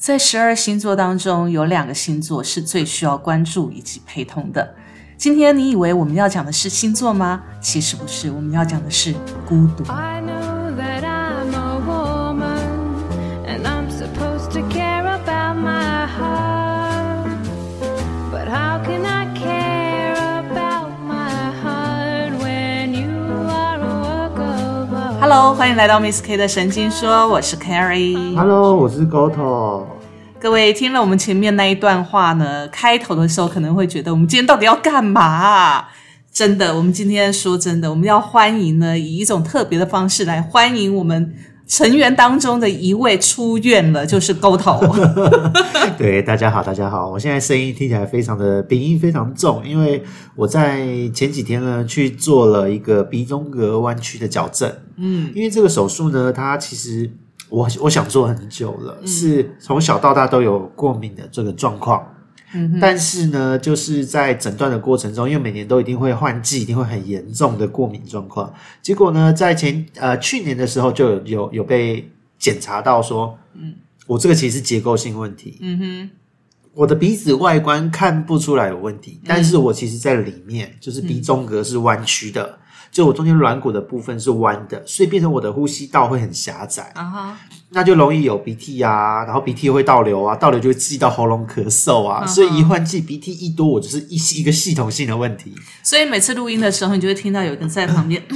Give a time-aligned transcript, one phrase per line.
[0.00, 4.74] 在十二星座当中，有两个星座是最需要关注以及陪同的。
[5.18, 7.42] 今天你以为我们要讲的是星座吗？
[7.60, 9.14] 其实不是，我们要讲的是
[9.46, 9.84] 孤独。
[25.32, 28.34] Hello，欢迎来到 Miss K 的神经说，我是 Carrie。
[28.34, 29.84] Hello，我是 Goto。
[30.40, 35.88] 各位听了我们前面那一段话呢，开头的时候可能会觉得我们今天到底要干嘛啊、
[36.32, 41.32] 真的，我们今天说真的，我们要欢迎呢，以一种特别的方式来欢迎我们
[41.70, 44.80] 成员当中的一位出院了，就是沟头。
[45.96, 47.08] 对，大家好，大家好。
[47.08, 50.02] 我现在声音听起来非常的鼻音非常重，因为
[50.34, 50.84] 我在
[51.14, 54.68] 前几天呢去做了一个鼻中隔弯曲的矫正。
[54.96, 57.08] 嗯，因为这个手术呢，它其实
[57.48, 62.04] 我我想做很久了，是从小到大都有过敏的这个状况。
[62.80, 68.52] 但是呢，就是在诊断的过程中，因为每年都一定会换季，一定会很严重的过敏状况。
[68.82, 73.74] 结果呢，在前呃去年的时候就有有有被检查到说，嗯，
[74.06, 75.58] 我这个其实是结构性问题。
[75.60, 76.10] 嗯哼，
[76.74, 82.58] 我的鼻子外观看不出来有问题，但是我其实在里面就是鼻中隔是弯曲的。
[82.90, 86.90] 就我中间软骨的部分是弯的，所以变成我的呼吸道会很狭窄。
[86.96, 87.40] 啊哈，
[87.72, 95.54] 那就容易有鼻涕啊，然后鼻涕又会倒流啊，倒流就会刺激到喉咙咳嗽啊，所以一换季鼻涕一多，我就是一一个系统性的问题。
[95.82, 98.22] 所以每次录音的时候，你就会听到有一个人在旁边。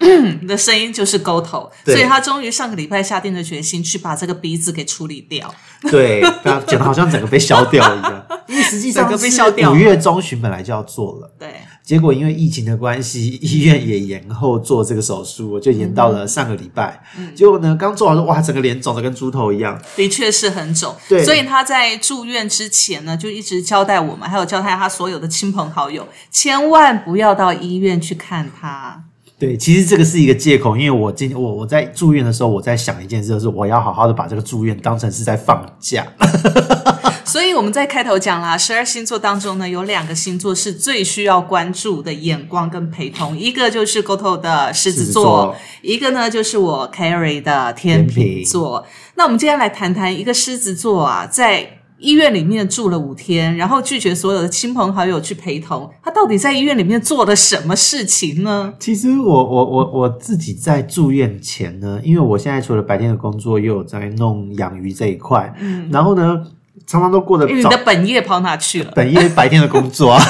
[0.00, 5.54] 嗯的声音就是沟头，所以他终于上个礼拜下定了决心去把这个鼻子给处理掉。
[5.82, 11.54] 对，大家讲的好像整个被消掉一样， 因为实际上整个被消掉五月中旬本来就要做了，对，
[11.84, 16.98] 结果因为疫情的关系，医院也延后做这个手术，就延到了上个礼拜。
[17.34, 19.78] 结果呢，刚做完说哇，整个脸肿的跟猪头一样。
[19.94, 20.96] 的确是很肿。
[21.06, 29.04] 对所以他在住院之前呢，就一直交代我们，还有交代他所有的亲朋好友，千万不要到医院去看他。
[29.38, 36.06] 对，其实这个是一个借口，因为我今我我在住院的时候，我在想一件事，就是我要好好的把这个住院当成是在放假。
[37.34, 48.86] 所以我们在开头讲啦，十二星座当中呢，有两个星座是最需要关注的眼光跟陪同，一个就是 Goto 的狮子座，子座一个呢就是我 Carry 的天秤座。
[49.16, 58.72] 那我们今天来谈谈一个狮子座啊，在医院里面住了五天，然后拒绝所有的亲朋好友去陪同，他到底在医院里面做了什么事情呢？
[58.78, 66.40] 其实我我我我自己在住院前呢，因为我现在除了白天的工作，又有在弄养鱼这一块，嗯，然后呢，
[66.86, 68.92] 常常都过得早你的本业跑哪去了？
[68.94, 70.20] 本业白天的工作啊，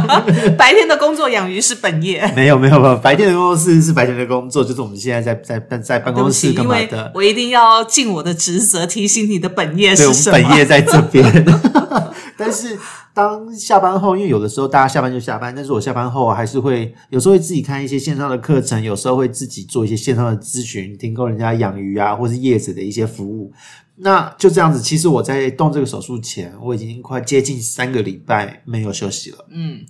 [0.56, 2.26] 白天的工作养鱼是本业。
[2.34, 7.12] 没有没有没有，白天的工作是是白天的工作，就是我们现在在在在在办公室干嘛的？
[7.14, 10.38] 我一定要尽我的职责，提醒你的本业是什么。
[10.38, 11.44] 们本业在这边。
[12.36, 12.78] 但是
[13.12, 23.52] 当下班后，因为有的时候大家下班就下班，但是我下班后还是会有时候会自己看一些线上的课程，有时候会自己做一些线上的咨询，提供人家养鱼啊，或是叶子的一些服务。
[24.02, 29.46] 那就这样子，其实我在动这个手术前，我已经快接近三个礼拜没有休息了。
[29.50, 29.80] 嗯，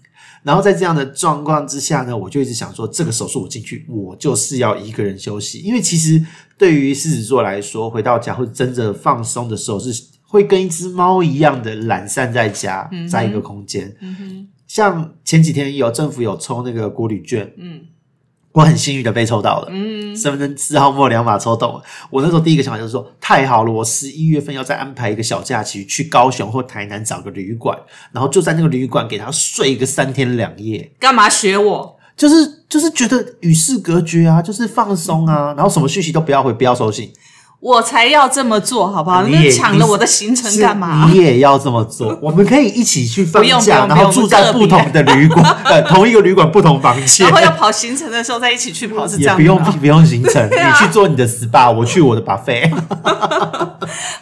[0.42, 6.24] 然后在这样的状况之下呢，我就一直想说，这个手术我进去，我就是要一个人休息，因为其实
[6.58, 13.94] 对于狮子座来说，回到家或者真正放松的时候，是会跟一只猫一样的懒散在家，在一个空间。
[14.66, 17.80] 像前几天有政府有抽那个国旅券，嗯，
[18.52, 21.82] 我很幸运的被抽到了，嗯，身份证四号末两码抽到了。
[22.10, 27.78] 我那时候第一个想法就是说，太好了，我十一月份要再安排一个小假期，去高雄或台南找个旅馆，
[28.12, 31.96] 然后就在那个旅馆给他睡个三天两夜，干嘛学我？
[32.16, 37.10] 就是就是觉得与世隔绝啊，就是放松啊，然后什么讯息都不要回，不要收信。
[37.60, 39.22] 我才要这么做，好不好？
[39.22, 41.06] 你们抢了我的行程干嘛？
[41.12, 47.36] 你也要这么做， 我们可以一起去放不用假，然后住在不同的旅馆， 呃，同一个旅馆不同房间然。
[47.36, 52.72] 后要跑行程的时候再一起去跑，是这也样不用不用行程， 啊你去做你的 SPA，我去我的 buffet。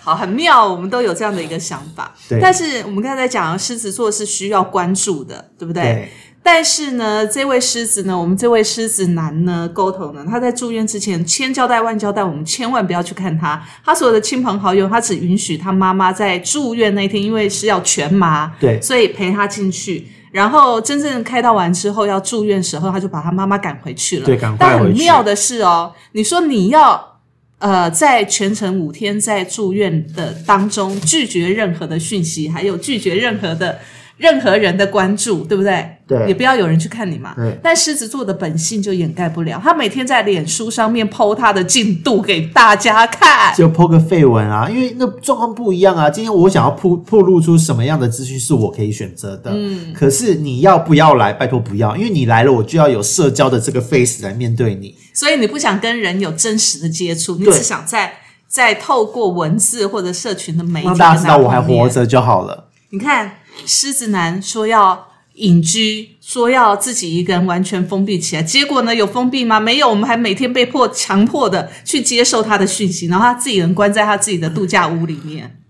[0.03, 2.13] 好，很妙，我们都有这样的一个想法。
[2.28, 6.10] 对但是我们刚才在讲，狮子座是需要关注的，对不对？
[6.43, 13.63] 对但是呢，这位狮子呢，我们这位狮子男呢，沟通呢，他在住院之前千交代万交代，我们千万不要去看他。
[13.85, 20.09] 他所有的亲朋好友，他只允许他妈妈在住院那天，因为是要全麻，对所以陪他进去。
[20.33, 24.27] 然后真正开刀完之后要住院时候，他就把他妈妈赶回去了。
[24.27, 27.21] 对赶快但很妙的是哦，你说你要
[27.59, 33.79] 呃，在全程五天在住院的当中，拒绝任何的讯息，还有拒绝任何的
[34.18, 35.97] 任何人的关注，对不对？
[36.06, 37.34] 对也不要有人去看你嘛。
[37.36, 43.54] 对但狮子座的本性就掩盖不了，他每天在脸书上面 PO 他的进度给大家看。
[43.54, 46.09] 就剖个绯闻啊，因为那状况不一样啊。
[46.09, 51.32] 今天我想要铺铺露出什么样的资讯是我可以选择的，嗯，可是你要不要来？
[51.32, 54.94] 拜托不要，因为你来了，我就要有社交的这个 face 来面对你。
[55.15, 58.15] 所以你不想跟人有真实的接触，你只想在
[58.48, 61.88] 在透过文字或者社群的媒体让大家知道我还活。
[61.88, 62.68] 着就好了。
[62.91, 63.32] 你看，
[63.66, 69.60] 狮子男说要隐居，说要自己一个人完全封闭起来，结果呢有封闭吗？
[69.60, 75.60] 没有，我们还每天被迫强迫的去接受他的讯息，然后他自己人关在他自己的度假屋里面。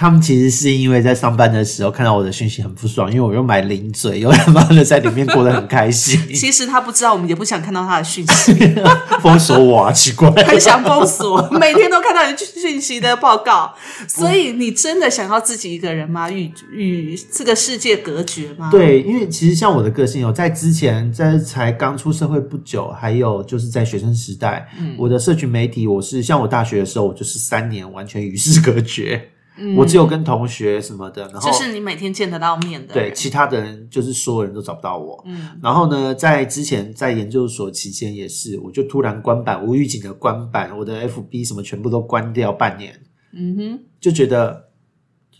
[0.00, 8.54] 他们其实是因为在上班的时候看到我的讯息很不爽，因为我又买零嘴，又他妈的在里面过得很开心， 其实他不知道，我们也不想看到他的讯息，
[9.20, 10.30] 封锁我啊，奇怪。
[10.44, 13.74] 很想封锁，每天都看到你讯息的报告。
[14.06, 16.30] 所以你真的想要自己一个人吗？
[16.30, 32.94] 与与这个世界隔绝吗？，对，因为其实像我的个性哦，在之前在才刚出社会不久，还有就是在学生时代，嗯我的社群媒体，我是像我大学的时候，我就是三年完全与世隔绝，嗯我只有跟同学什么的，然后就是你每天见得到面的。
[32.94, 35.20] 对其他的人，就是所有人都找不到我。
[35.26, 43.00] 嗯，然后呢，在之前在研究所期间也是，我就突然关板，无预警的关板，我的 FB 什么全部都关掉半年，
[43.34, 44.68] 嗯哼，就觉得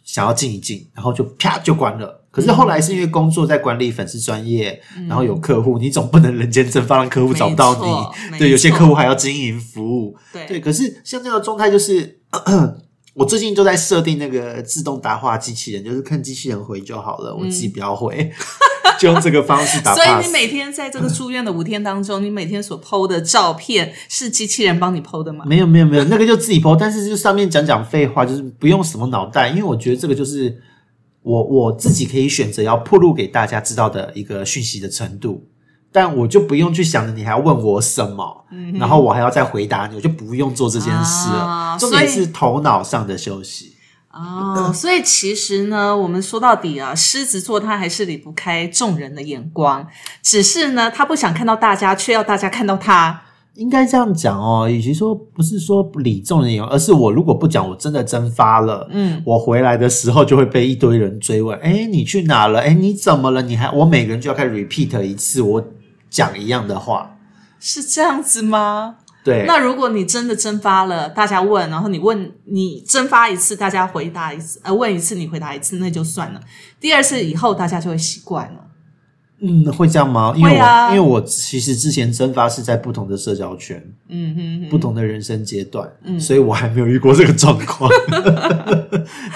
[0.03, 2.25] 想要静一静，然后就啪就关了。
[2.31, 8.39] 可是后来是因为工作在管理粉丝专业，然后有客户，你总不能人间蒸发让客户找不到你。
[8.39, 10.17] 对，有些客户还要经营服务。
[10.33, 12.19] 对对，可是像这样的状态就是。
[13.19, 18.31] 我最近就在设定那个自动答话机器人，就是看机器人回就好了，我自己不要回，
[19.01, 25.45] 就用这个方式打 所以你每 天在这个住院的五天当中，你每天所 PO 的照片是机器人帮你 PO 的吗？
[25.47, 30.57] 没有没有没有，那个就自己 PO，但是就上面讲讲废话，就是不用什么脑袋，因为我觉得这个就是
[31.23, 35.45] 我我自己可以选择要铺路给大家知道的一个讯息的程度，
[35.91, 41.39] 但我就不用去想着你还要问我什么，嗯然后我还要再回答你，我就不用做这件事了。
[41.39, 43.75] 啊重点是头脑上的休息。
[44.13, 49.87] 哦， 所以其实呢，我们说到底啊，狮子座他还是离不开众人的眼光，
[50.23, 53.23] 只是呢，他不想看到大家，却要大家看到他。
[53.55, 62.61] 应该这样讲哦，与其说不是说理众人眼光，而是我如果不讲，我真的蒸发了，嗯，我回来的时候就会被一堆人追问，哎，你去哪了？
[62.61, 63.43] 哎，你怎么了？
[63.43, 65.63] 你还我每个人就要开始 repeat 一次，我
[66.11, 67.17] 讲一样的话，
[67.61, 68.97] 是这样子吗？
[69.25, 76.41] 对，那如果你真的蒸发了，大家问，然后你问你蒸发一次，大家回答一次，呃，问一次你回答一次，那就算了。
[76.81, 78.65] 第二次以后大家就会习惯了。
[79.41, 80.33] 嗯，会这样吗？
[80.37, 87.91] 因为啊因为我其实之前蒸发是在不同的社交圈，嗯哼哼，不同的人生阶段，嗯所以我还没有遇过这个状况。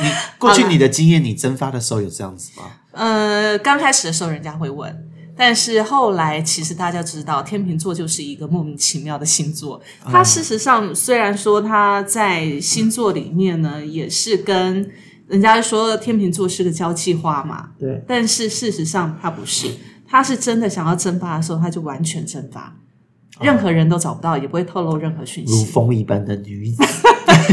[0.00, 0.08] 你
[0.38, 2.64] 过去你的经验，你蒸发的时候有这样子吗？
[2.92, 5.08] 呃，刚开始的时候人家会问，
[5.44, 9.82] 但是后来其实大家知道，天秤座就是一个莫名其妙的星座。
[10.04, 14.88] 它事实上虽然说它在星座里面呢，也是跟
[15.26, 19.66] 人家说天秤座是个交际花嘛，对，但是事实上它不是，
[20.06, 22.76] 它是真的想要蒸发的时候，它就完全蒸发。
[23.40, 26.84] 任何人都找不到，也不会透露任何讯息如，风一般的女子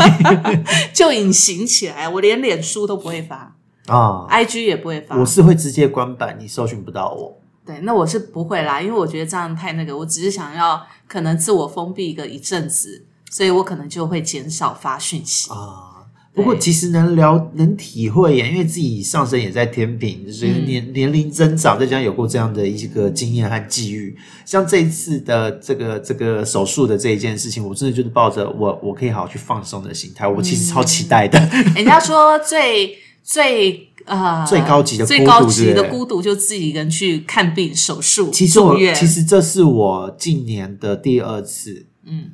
[0.94, 2.07] 就隐形起来。
[2.07, 3.56] 我连脸书都不会发
[3.88, 5.18] 啊，，IG 也不会发。
[5.18, 7.38] 我是会直接关板，你搜寻不到我。
[7.69, 15.51] 对，那我是不会啦，因为我觉得这样太那个，我只是想要可能自我封闭一个一阵子，所以我可能就会减少发讯息。
[15.51, 15.86] 啊。
[16.33, 31.40] 不过其实能聊能体会耶，因为自己上升也在天平，就是嗯年、年龄增长，再加上有过这样的一个经验和际遇，像这一次的这个这个手术的这一件事情，我真的就是抱着我我可以好好去放松的心态，我其实超期待的。
[31.76, 38.75] 人家说最最呃最高级的孤独最高级的孤独，就自己一个人去看病手术其实我。
[38.94, 42.31] 其实这是我近年的第二次，嗯，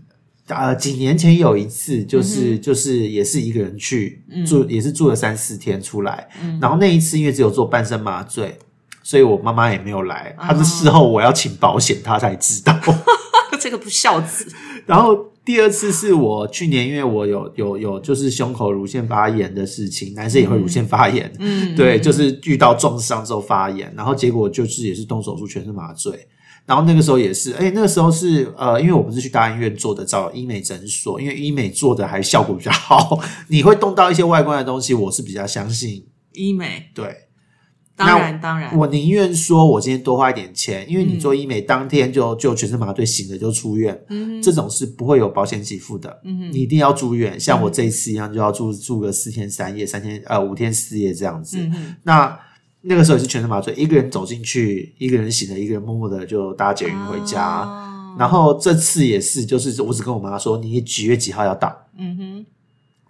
[0.47, 6.27] 呃，几年前有一次，就是、就是也是一个人去住，也是住了三四天出来，
[6.61, 8.57] 然后那一次因为只有做半身麻醉，
[9.03, 12.79] 所以我妈妈也没有来，她是事后我要请保险，她才知道。
[13.59, 14.45] 这个不孝子，
[14.85, 26.27] 然后第二次是我去年，因为我有有有就是胸口乳腺发炎的事情，男生也会乳腺发炎，嗯，对，就是遇到重伤之后发炎，然后结果就是也是动手术，全是麻醉。
[26.65, 36.07] 然后那个时候也是，哎，那个时候是呃，因为我不是去大医院做的，找医美诊所，因为医美做的还效果比较好， 你会动到一些外观的东西，我是比较相信。
[36.33, 37.24] 医美，对，
[37.95, 46.21] 当然当然，我宁愿说我今天多花一点钱，因为你做医美当天就就全身麻醉醒了就出院，嗯这种是不会有保险给付的。
[46.23, 51.57] 嗯你一定要住院，像我这一次一样，就要住住个四天三夜、三天呃五天四夜这样子。
[51.57, 52.39] 嗯哼那
[52.81, 57.41] 那个时候也是全身麻醉，一个人走进去，一个人醒了，一个人默默的就搭捷运回家。
[57.41, 62.45] 啊然后这次也是，就是我只跟我妈说，你几月几号要到，嗯哼，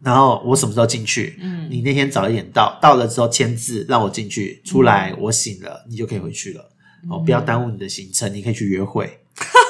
[0.04, 6.72] 然后我什么时候进去，嗯你那天早一点到，到了之后签字让我进去，出来我醒了，你就可以回去了。
[7.10, 9.20] 哦，不要耽误你的行程，你可以去约会。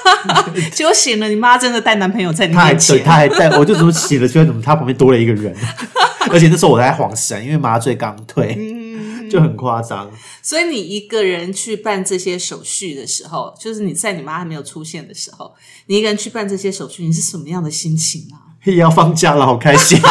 [0.74, 5.56] 结果醒了，你妈真的带男朋友在你面前，他还带，我就怎么醒了，居然怎么他旁边多了一个人，
[6.32, 10.10] 而且那时候我在晃神，因为麻醉刚退，嗯就很夸张。
[10.42, 15.54] 所以你一个人去办这些手续的时候，就是你在你妈还没有出现的时候，
[15.88, 18.45] 你一个人去办这些手续，你是什么样的心情啊？
[18.74, 20.00] 也要放假了，好开心！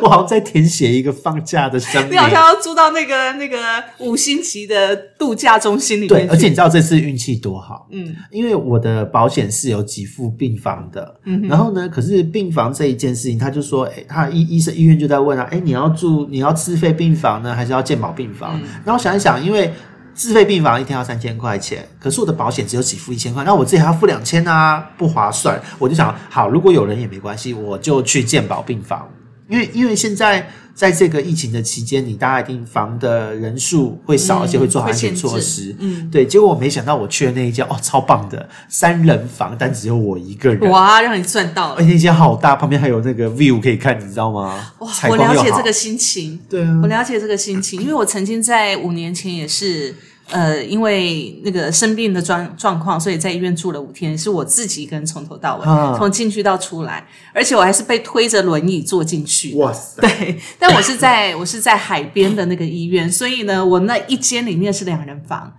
[0.00, 2.16] 我好像在填写一个放假的声明你。
[2.16, 3.58] 好像要住到那个那个
[3.98, 11.16] 五星级的度假中心里面对，而且你知道这次运气多好，嗯，因为我的保险是有给付病房的，
[11.48, 18.60] 然后呢，可是病房这一件事情，他就说，哎，他医医生医院就在问啊，哎，你要住你要自费病房呢，还是要健保病房？
[18.84, 19.72] 然后想一想，因为
[20.18, 25.62] 自费病房一天要三千块钱，可是我的保险只有给付一千块，那我自己还要付两千啊，不划算。
[25.78, 29.08] 我就想，好，如果有人也没关系，我就去健保病房，
[29.48, 35.76] 因为因为现在在这个疫情的期间，你大家一定房的人数会少，嗯而且会做好会安全措施。
[35.78, 40.68] 嗯，对，结果我没想到我去的那一家哦，超棒的三人房，但只有我一个人。
[40.68, 41.92] 哇，让你赚到了而且！
[41.92, 44.72] 那间好大，旁边还有那个 view 可以看，你知道吗？
[44.80, 49.94] 哇，我了解这个心情，对啊我，了解这个心情，因为我曾经在五年前也是。
[50.30, 55.94] 呃，因为那个生病的状状况，所以在医院住了五天，是我自己一个人从头到尾，啊。
[55.96, 59.54] 从进去到出来，而且我还是被推着轮椅坐进去。
[59.54, 65.52] 哇塞，对， 但我是在我是在海边的那个医院，所以呢，我那一间里面是两人房，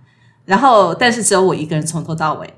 [0.44, 2.48] 然后但是只有我一个人从头到尾，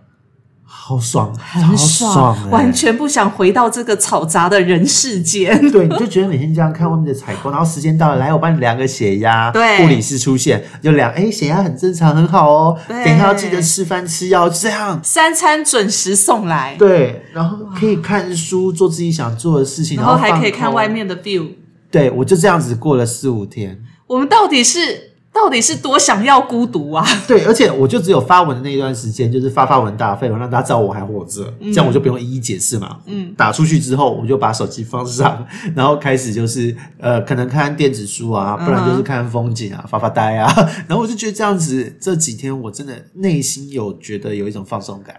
[0.75, 5.57] 好爽，很好爽，爽欸完全不想回到这个嘈杂的人世间。
[5.71, 15.01] 对，你就觉得每天这样看外面的采光，然后时间到了，来我帮你量个血压，对护理师出现就量，哎，血压很正常，很好哦，对等一下要记得吃饭吃药，这样。
[15.03, 20.89] 三餐准时送来，对，然后可以看书，做自己想做的事情，然后还可以看外。
[20.93, 21.49] 面的 view。
[21.91, 23.83] 对，我就这样子过了四五天。
[24.07, 27.05] 我们到底是到底是多想要孤独啊？
[27.27, 32.99] 对，而且我就只有发文的那一段时间，就是发发文打废文，让大家知道我还活着，这样我就不用一一解释嘛。
[33.07, 40.53] 嗯，打出去之后，我就把手机放上，然后开始就是呃，可能看电子书啊，不然就是看风景啊，发发呆啊。
[40.87, 45.17] 然后我就觉得这样子，这几天我真的内心有觉得有一种放松感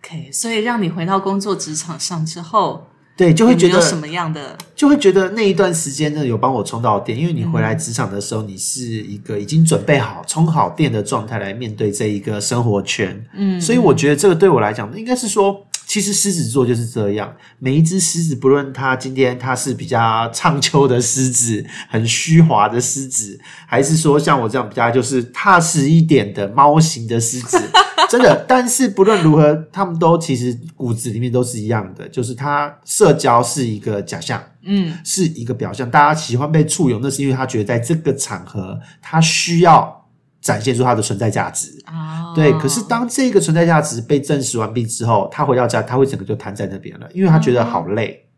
[0.00, 13.24] ，OK，所以让你回到工作职场上之后，对，就就会觉得有什么样的就会觉得那一段时间呢有帮我充到电，因为你回来职场的时候，你是一个已经准备好充好电的状态来面对这一个生活圈。
[13.34, 27.56] 嗯，所以我觉得这个对我来讲，应该是说，其实狮子座就是这样，每一只狮子，不论它今天它是比较唱秋的狮子，很虚华的狮子，还是说像我这样比较就是踏实一点的猫型的狮子。
[28.08, 35.90] 真的，但是不论如何，他们都其实骨子里面都是一样的，就是他社交是一个假象，嗯是一个表象。
[35.90, 39.95] 大家喜欢被簇拥，那是因为他觉得在这个场合，他需要
[40.46, 41.76] 展现出他的存在价值。
[41.88, 42.32] 哦？
[42.36, 48.28] 对，可是当这个存在价值被证实完毕之后，他回到家，他会整个就瘫在那边了，因为他觉得好累。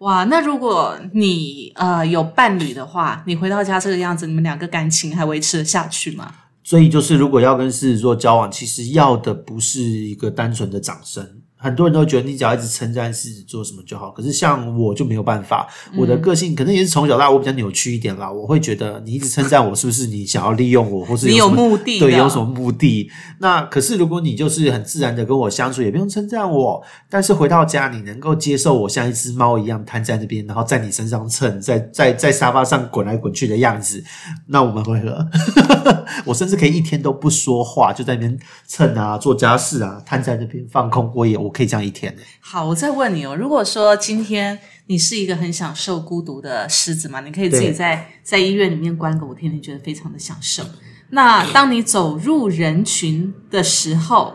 [0.00, 6.34] 哇，那如果你呃有伴侣的话，你回到家这个样子，你们两个感情还维持得下去吗？
[6.62, 11.37] 所以就是，如果要跟狮子座交往，其实要的不是一个单纯的掌声。
[11.58, 18.30] 很多人都觉得你只要一直称赞狮子座什么就好，可是像我就没有办法，我的个性可能也是从小到大我比较扭曲一点啦。
[18.30, 23.10] 我会觉得你一直称赞我，是不是你想要利用我，或是你有目的的对，有什么目的？
[23.40, 34.02] 那可是如果你就是很自然的跟我相处，也不用称赞我，但是回到家你能够接受我像一只猫一样瘫在那边，然后在你身上蹭，在 在在沙发上滚来滚去的样子，
[34.46, 35.26] 那我们会合。
[36.24, 42.14] 我甚至可以一天都不说话，就在那边蹭啊，做家事啊，瘫在那边放空我也我可以这样一天。
[42.14, 50.62] 呢、好，我再问你哦，如果说今天你是一个很享受孤独的狮子嘛，你可以自己在在医院里面关个五天，你觉得非常的享受。
[51.10, 54.34] 那当你走入人群的时候，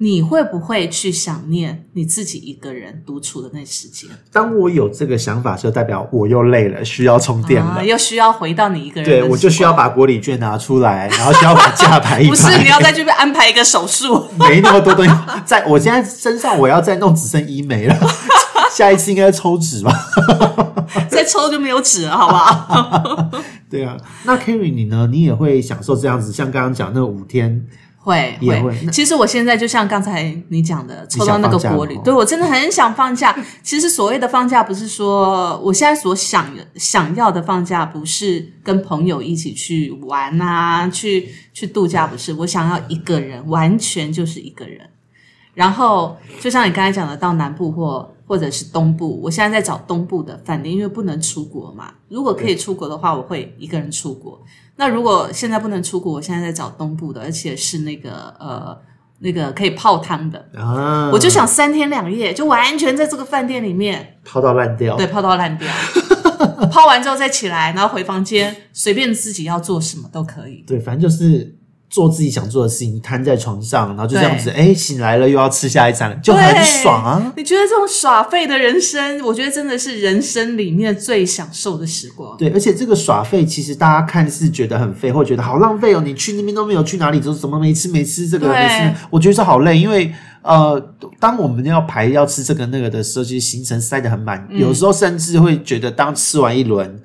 [0.00, 4.08] 你会不会去想念你自己一个人独处的那时间？
[4.32, 7.72] 当我有这个想法，就代表我又累了，需要充电了。
[7.72, 12.46] 啊，又需要回到你一个人对，我就需要把国礼券拿出来， 然后需要把假牌一不是。
[12.58, 15.10] 你要在这边安排一个手术， 没那么多东西，
[15.44, 17.96] 在我现在身上我要再弄只剩一枚了，
[18.72, 19.92] 下一次应该抽纸吧？
[21.10, 23.30] 再抽就没有纸了，好不好？
[23.68, 25.08] 对啊，那 Kerry 你呢？
[25.10, 27.66] 你也会享受这样子，像刚刚讲那五天
[28.08, 33.36] 会也会其实我现在就像刚才你讲的，抽到那个玻璃想放假吗，对我真的很想放假。
[33.62, 36.46] 其实所谓的放假，不是说我现在所想
[36.76, 42.32] 想要的放假，不是跟朋友一起去玩啊，去去度假，不是。
[42.32, 44.80] 我想要一个人，完全就是一个人。
[45.54, 51.94] 然后就像你刚才讲的，到南部或或者是东部，我现在在找东部的饭店，因为不能出国嘛。
[52.08, 54.40] 如果可以出国的话，我会一个人出国。
[54.76, 58.78] 那如果现在不能出国，我现在在找东部的，而且是那个呃
[59.20, 60.46] 那个可以泡汤的。
[60.54, 64.96] 啊，我就想三天两夜，就完全在这个饭店里面，泡到烂掉。
[64.96, 65.66] 对，泡到烂掉。
[66.70, 70.62] 泡完之后再起来，然后回房间，随便自己要做什么都可以。
[70.66, 71.57] 对，反正就是
[71.90, 77.32] 做自己想做的事情，瘫在床上，然后就这样子，哎，醒来了又要吃下一餐，就很爽啊。
[77.36, 82.36] 你觉得这种耍废的人生，我觉得真的是人生里面最享受的时光。
[82.36, 86.02] 对，而且这个耍废，其实大家看似觉得很废，或觉得好浪费哦。
[86.04, 90.80] 你去那边都没有去哪里，就是怎么没吃没吃这个对没吃，我觉得这好累，因为呃，
[91.18, 97.00] 当我们要排要吃这个那个的时候，其实行程塞得很满，嗯有时候甚至会觉得当吃完一轮，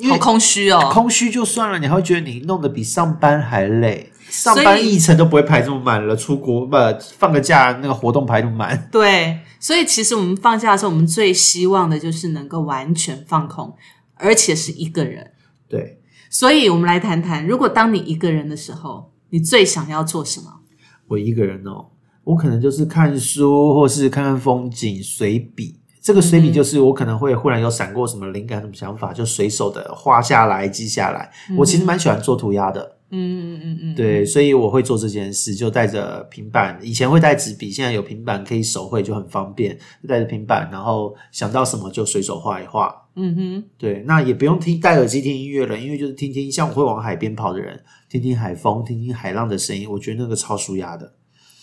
[0.00, 0.90] 因为好空虚哦。
[0.92, 4.10] 空虚就算了，你还会觉得你弄得比上班还累。
[4.28, 6.76] 上班一程都不会排这么满了，出国不
[7.18, 8.88] 放个假，那个活动排那么满。
[8.92, 13.74] 对，所以其实我们放假的时候，我们最希望的就是能够完全放空，
[14.14, 15.32] 而且是一个人。
[15.68, 20.60] 对，所以我们来谈谈，如果当你一个人的时候，你最想要做什么？
[21.08, 21.86] 我一个人哦，
[22.22, 25.79] 我可能就是看书，或是看看风景、随笔。
[26.00, 31.30] 这个嗯随笔就是我可能会忽然有闪过什么灵感、什么想法，就随手的画下来、记下来。
[31.58, 36.78] 我其实蛮喜欢做涂鸦的，嗯嗯嗯嗯，对，所以我会做这件事，就带着平板。
[36.82, 39.78] 以前会带纸笔，现在有平板可以手绘，就很方便。
[40.02, 42.94] 就带着平板，然后想到什么就随手画一画。
[43.16, 47.78] 嗯哼，对，那也不用听戴耳机听音乐了，因为就是听听，像我会往海边跑的人，
[48.08, 51.12] 听听海风，听听海浪的声音，我觉得那个超舒压的。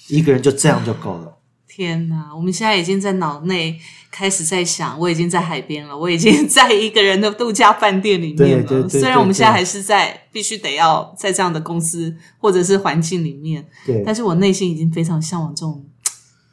[0.09, 1.33] 一个人就这样就够了。
[1.77, 2.35] 天哪！
[2.35, 3.79] 我们现在已经在脑内
[4.09, 8.63] 开始在想，我已经在海边了，我已经在一个人的度假饭店里面了。
[8.63, 15.85] 对对对虽然我们现在还是在必须得要在这样的公司或者是环境里面，对，但是我内心已经非常向往这种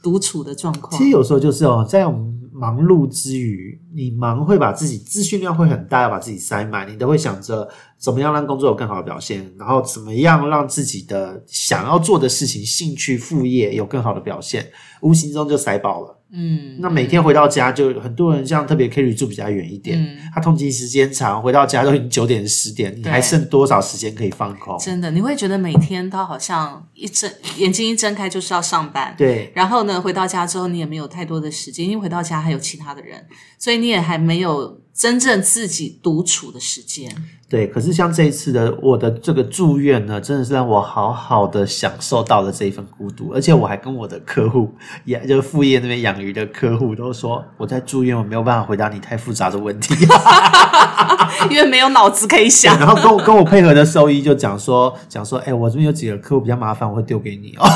[0.04, 1.04] 独处的状况其。
[1.04, 7.68] 实有时候就是哦，在我们忙碌之余，你忙会把自己资讯量会很大，要把自己塞满，你都会想着
[7.98, 16.20] 怎么样让工作有更好的表现，然后怎么样让自己的想要做的事情、兴趣、副业有更好的表现，无形中就塞饱了。
[16.32, 20.18] 嗯，那每天回到家，就很多人像特别 Kerry 住比较远一点，嗯。
[20.34, 24.76] 他通勤时间长，回到家都已经九点十点，你还剩多少时间可以放空？
[24.78, 29.52] 真的，你会觉得每天都好像一睁眼睛一睁开就是要上班，对。
[29.54, 33.24] 然后呢，回到家之后你也没有太多的时间，因为回到家还有其他的人，
[33.58, 37.10] 所以你也还没有真正自己独处的时间。
[37.46, 49.94] 对，可是像这一次的我的这个住院呢，真的是让我好好的享受到了这一份孤独，而且我还跟我的客户，也就是副业那边养鱼的客户都说，我在住院，我没有办法回答你太复杂的问题。
[51.50, 52.78] 因为没有脑子可以想。
[52.78, 57.66] 然后跟我跟我配合的兽医就讲说，讲说，哎、我这边有几个客户比较麻烦，我会丢给你哦。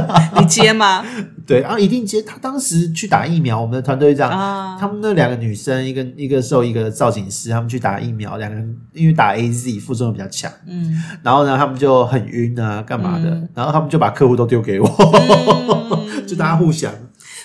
[0.40, 1.04] 你接吗？
[1.46, 2.22] 对啊，一定接。
[2.22, 13.28] 他当时去打疫苗，我们的团队这样，啊他们那两个女生，一个一个兽，一个造型师，他们去打疫苗，两个人因为打 A Z 副作用比较强，嗯，然后呢，他们就很晕啊，干嘛的？
[13.30, 14.88] 嗯然后他们就把客户都丢给我，
[16.26, 16.92] 就大家互相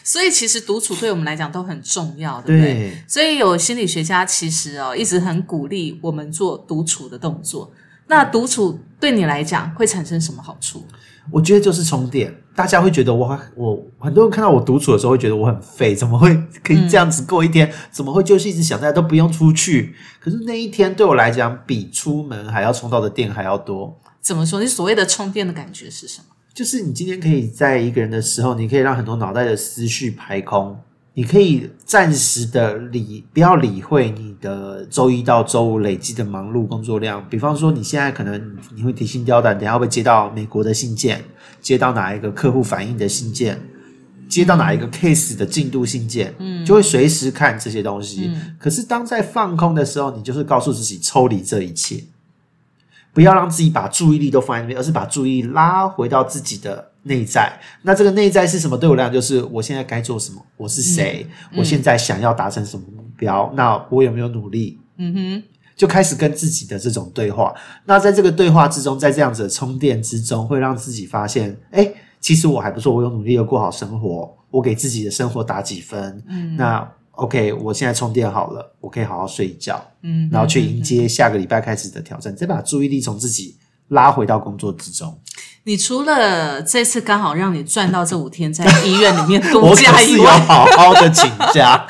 [0.03, 2.73] 所以其实独处对我们来讲都很重要，对不对？
[2.73, 7.69] 对所以有心理学家其实哦一直很鼓励我们做独处的动作。
[8.07, 10.85] 那独处对你来讲会产生什么好处？
[11.31, 12.35] 我觉得就是充电。
[12.55, 17.71] 大家会觉得我我很多人看到我独处的时候会觉得我很废，怎么会可以这样子过一天？
[17.91, 19.93] 怎么会就是一直想在都不用出去？
[20.19, 23.95] 可是那一天对我来讲，比出门还要充到的电还要多。
[24.19, 24.59] 怎么说？
[24.59, 26.25] 你所谓的充电的感觉是什么？
[26.53, 30.75] 就是你今天可以在一个人的时候，你可以让很多脑袋的思绪排空，
[31.17, 37.27] 你可以暂时的理不要理会你的周一到周五累积的忙碌工作量。
[37.27, 41.23] 比方说，你现在可能你会提心吊胆，等下会接到美国的信件，
[41.59, 43.59] 接到哪一个客户反映的信件，
[44.29, 48.31] 接到哪一个 case 的进度信件，嗯，就会随时看这些东西。
[48.59, 52.03] 可是当在放空的时候，你就是告诉自己抽离这一切。
[53.11, 57.51] 不要让自己把注意力都放在那边，而是把注意力拉回到自己的内在。
[57.81, 58.77] 那这个内在是什么？
[58.77, 64.79] 对我来讲，就是我现在该做什么，我是谁，我现在想要达成什么目标，那我有没有努力？
[64.97, 65.43] 嗯哼，
[65.75, 67.53] 就开始跟自己的这种对话。
[67.85, 76.23] 那在这个对话之中，在这样子的充电之中，会让自己发现，哎，其实我还不错，我有努力的过好生活，我给自己的生活打几分。
[76.27, 79.83] 嗯，那 OK，我现在充电好了，我可以好好睡一觉。
[80.01, 83.55] 嗯，然后去迎接下个礼拜开始的挑战，再把注意力从自己
[83.89, 85.15] 拉回到工作之中。
[85.67, 91.85] 你除了这次刚好让你赚到这五天在医院里面 度我可是有假以外，好好的请假，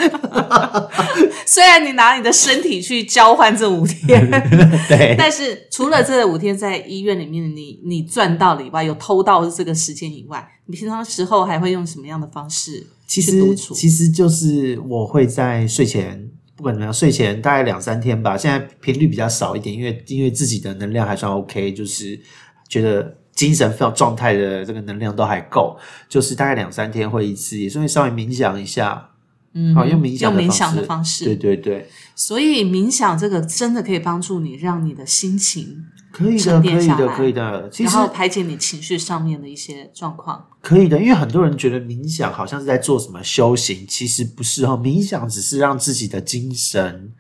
[1.46, 4.28] 虽然你拿你的身体去交换这五天，
[4.90, 13.22] 对，但是除了这五天在医院里面你你赚到了以外，有偷到这个时间以外，你平常时候还会用什么样的方式其？
[13.22, 18.36] 实其实就是我会在睡前，不管怎么样，睡前大概两三天吧。
[18.36, 22.20] 现在频率比较少一点，因为因为自己的能量还算 OK，就是
[22.68, 25.78] 觉得精神非常状态的这个能量都还够，
[26.10, 29.12] 就是大概两三天会一次，也是会稍微冥想一下。
[29.54, 37.69] 嗯好，用冥想的用冥想的方方式，对对对，所以冥想这个真的可以帮助你，让你的心情，可以的，可以的，可以的。
[37.69, 40.45] 其然实后排解你情绪上面的一些状况。
[40.62, 44.80] 可以的，因为很多人觉得冥想好像是在做什么修行，其实不是哦。
[44.84, 47.12] 冥想只是让自己的精神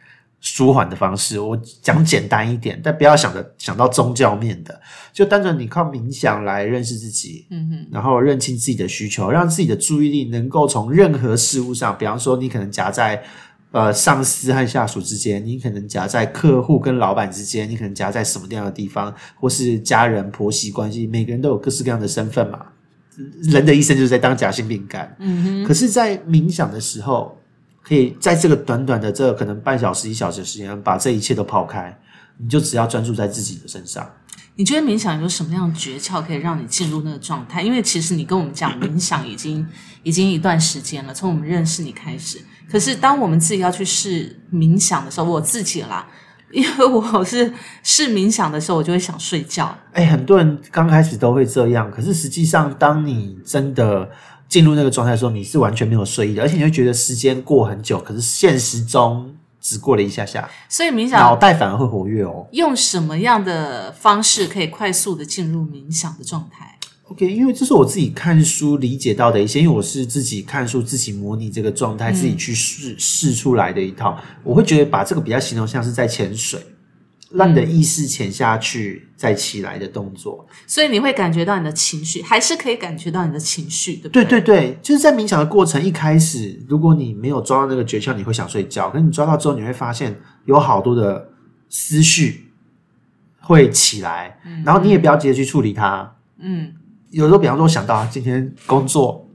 [0.47, 1.39] 舒缓的方式。
[1.39, 4.79] 我讲简单一点，但不要想着想到宗教面的，
[5.11, 13.23] 就单纯你靠冥想来认识自己，嗯哼，然后认清自己的需求，让自己的注意力能够从任何事物上，比方说你可能夹在。
[13.73, 22.67] 呃，上司和下属之间，你可能夹在客户跟老板之间，你可能夹在什么样的地方，或是家人婆媳关系，每个人都有各式各样的身份嘛。
[23.43, 25.13] 人的一生就是在当夹心饼干。
[25.19, 27.37] 嗯哼，可是，在冥想的时候，
[27.87, 31.97] 可以在这个短短的这可能半小时、一小时的时间，把这一切都抛开，
[32.37, 34.05] 你就只要专注在自己的身上。
[34.55, 37.61] 你觉得冥想有什么样的诀窍可以让你进入那个状态？
[37.61, 39.65] 因为其实你跟我们讲冥想已经
[40.01, 42.41] 已经一段时间了，从我们认识你开始。
[42.69, 46.07] 可是当我们自己要去试冥想的时候，我自己啦，
[46.51, 49.77] 因为我是试冥想的时候，我就会想睡觉。
[49.93, 54.09] 哎，很多人刚开始都会这样，可是实际上，当你真的
[54.49, 62.47] 进入那个状态的时候，你是完全没有睡意的，而且你会觉得时间过很久，可是现实中只过了一下下，所以冥想脑袋反而会活跃哦。
[62.51, 66.77] 用什么样的方式可以快速的进入冥想的状态
[67.09, 74.17] ？OK，因为这是我自己看书理解到的一些，因为我是自己看书、自己模拟这个状态、自己去试试出来的一套。
[74.43, 76.61] 我会觉得把这个比较形容像是在潜水，
[77.31, 80.47] 让你的意识潜下去再起来的动作。
[80.65, 88.89] 所以你会感觉到你的情绪，还是可以感觉到你的情绪，对不对对对对，就是在冥想的过程一开始，如果你没有抓到那个诀窍，你会想睡觉。
[88.89, 91.29] 可是你抓到之后，你会发现有好多的
[91.69, 92.51] 思绪
[93.39, 96.15] 会起来，然后你也不要急着去处理它。
[96.39, 96.73] 嗯，
[97.11, 99.27] 有时候，比方说，我想到今天工作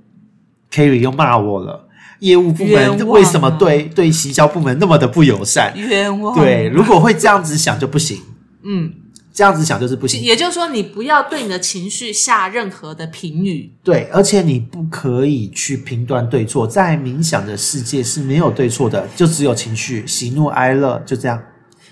[0.70, 1.88] ，Kerry 又骂我了，
[2.22, 5.72] 业务部门为什么对对行销部门那么的不友善？
[5.76, 6.38] 冤枉。
[6.38, 8.22] 对，如果会这样子想就不行，
[8.62, 8.92] 嗯，
[9.32, 10.22] 这样子想就是不行。
[10.22, 13.72] 也就是说，你不要对你的情绪下任何的评语。
[13.82, 21.42] 对，而且你不可以去评断对错，在冥想的世界是没有对错的，就只有情绪，喜怒哀乐，就这样。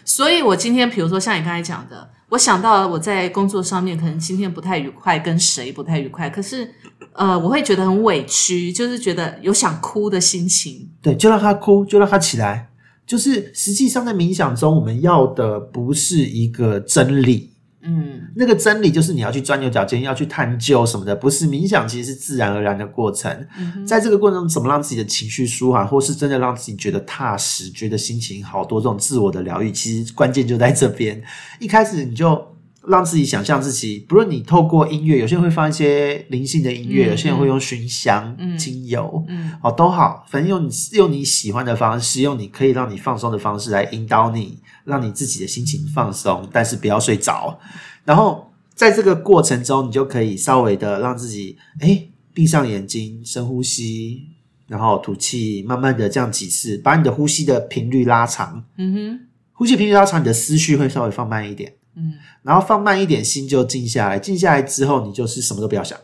[0.05, 6.73] 所以我今天，比如说像你刚才讲的，我想到我在工作上面可能今天不太愉快，跟谁不太愉快，可是
[7.21, 10.89] 呃，我会觉得很委屈，就是觉得有想哭的心情。
[11.03, 12.71] 对，就让他哭，就让他起来。
[13.07, 17.51] 就是实际上在冥想中，我们要的不是一个真理，
[17.83, 23.47] 嗯，那个真理就是你要去钻牛角尖，要去探究什么的，不是冥想，其实是自然而然的过程。
[23.87, 31.23] 在这个过程中，怎么让自己的情绪舒缓，或是真的让自己觉得踏实，觉得心情好多，这种自我的疗愈，其实关键就在这边。
[31.59, 32.43] 一开始你就
[32.88, 47.59] 让自己想象自己，不论你透过音乐，有些人会放一些灵性的音乐，嗯有些人会用熏香、嗯精油，嗯，哦，都好，反正用你用你喜欢的方式，用你可以让你放松的方式来引导你，让你自己的心情放松，但是不要睡着。
[48.05, 54.23] 然后在这个过程中，你就可以稍微的让自己，哎，闭上眼睛，深呼吸，
[54.66, 58.64] 然后吐气，慢慢的这样几次，把你的呼吸的频率拉长。
[58.79, 59.21] 嗯哼，
[59.53, 61.75] 呼吸频率拉长，你的思绪会稍微放慢一点。
[61.96, 64.18] 嗯，然后放慢一点，心就静下来。
[64.18, 65.98] 静下来之后，你就是什么都不要想。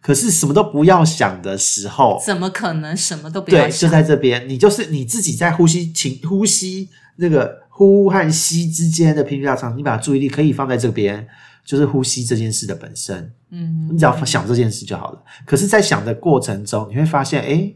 [0.00, 3.88] 可是什么都不要想的时候，怎么可能什么都不要对，就？
[3.88, 11.26] 在这边，你就是你自己在呼吸情呼吸那个呼和吸之间的频率拉长，你把注意力可以放在这边，
[11.64, 15.20] 就是呼吸这件事的本身，嗯你只要想这件事就好了。
[15.44, 17.72] 可是，在想的过程中，你会发现，哎，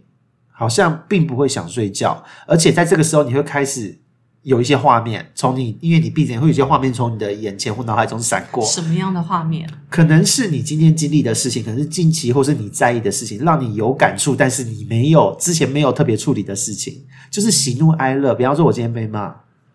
[0.52, 3.98] 好像并不会想睡觉，而且在这个时候，你会开始
[4.42, 9.68] 有一些画面从你，因为你闭着眼，会有一些画面从你的眼前或脑海中闪过，什么样的画面？
[9.88, 18.34] 可能是你今天经历的事情，可能是近期或是你在意的事情，让你有感触，但是你没有之前没有特别处理的事情，就是喜怒哀乐。
[18.34, 19.32] 比方说，我今天被骂，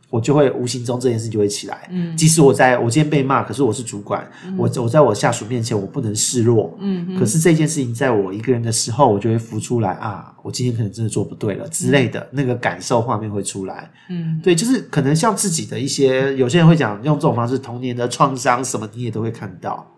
[0.09, 1.87] 我就会无形中这件事就会起来。
[1.91, 4.25] 嗯即使我在我今天被骂，可是我是主管，
[4.57, 6.75] 我我在我下属面前我不能示弱。
[6.79, 13.91] 嗯可是这件事情在我一个人的时候，我就会浮出来啊，我今天可能真的做不对了之类的，那个感受画面会出来。
[14.09, 19.93] 嗯对，就是可能像自己的一些，有些人会讲用这种方式，童年的创伤什么你也都会看到。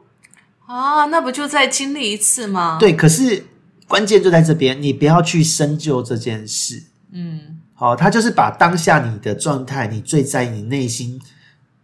[0.66, 3.46] 啊，那不就再经历一次吗？，对，可是
[3.88, 6.84] 关键就在这边，你不要去深究这件事。
[7.12, 11.18] 嗯好、他就是把当下你的状态，你最在意、你内心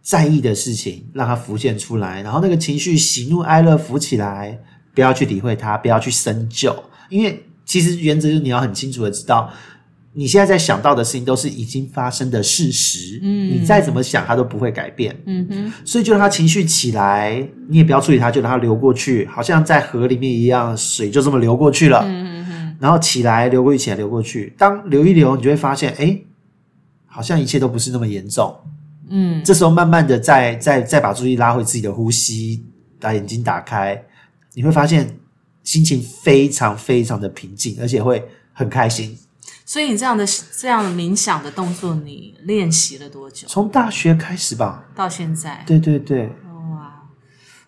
[0.02, 4.58] 在意的事情，让它浮现出来，然后那个情绪喜怒哀乐浮起来，
[4.94, 9.50] 不要去理会它，不要去深究，因为其实原则就是你要很清楚的知道，
[10.12, 22.04] 你现在在想到的事情都是已经发生的事实，嗯你再怎么想它都不会改变，嗯哼，所以就让它情绪起来，你也不要处理它，就让它流过去，好像在河里面一样，水就这么流过去了。
[22.06, 22.45] 嗯，
[22.78, 24.54] 然后起来流过去，起来流过去。
[24.58, 26.18] 当流一流，你就会发现，哎，
[27.06, 28.54] 好像一切都不是那么严重。
[29.08, 32.64] 嗯，这时候慢慢的再再再把注意力拉回自己的呼吸，
[33.00, 34.04] 把眼睛打开，
[34.54, 35.18] 你会发现
[35.62, 39.16] 心情非常非常的平静，而且会很开心。
[39.64, 40.24] 所以你这样的
[40.56, 43.46] 这样的冥想的动作，你练习了多久？
[43.48, 45.62] 从大学开始吧，到现在？
[45.66, 46.26] 对对对，
[46.70, 47.02] 哇，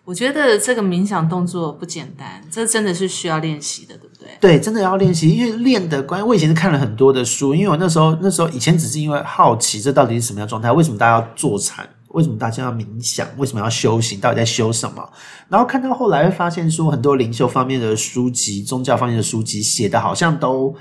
[0.03, 4.57] 我觉得这个冥想动作不简单，这真的是需要练习的，对不对？
[4.57, 15.09] 对，真的要练习，因为练的关，我以前是看了很多的书，因为我那时候那时候以前只是因为好奇这到底是什么样的状态，为什么大家要坐禅，为什么大家要冥想，为什么要修行，到底在修什么？
[15.47, 20.75] 然后看到后来会发现说，很多灵修方面的书籍、宗教方面的书籍写的好像都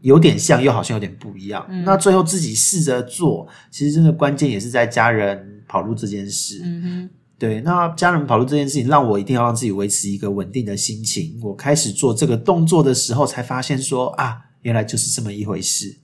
[0.00, 1.64] 有点像，又好像有点不一样。
[1.84, 6.60] 那最后自己试着做，其实真的关键也是在家人跑路这件事。
[6.64, 7.08] 嗯
[7.42, 11.40] 对，那家人跑路这件事情，让我一定要让自己维持一个稳定的心情。
[11.42, 15.98] 我开始做这个动作的时候，才发现说啊，原来就是这么一回事。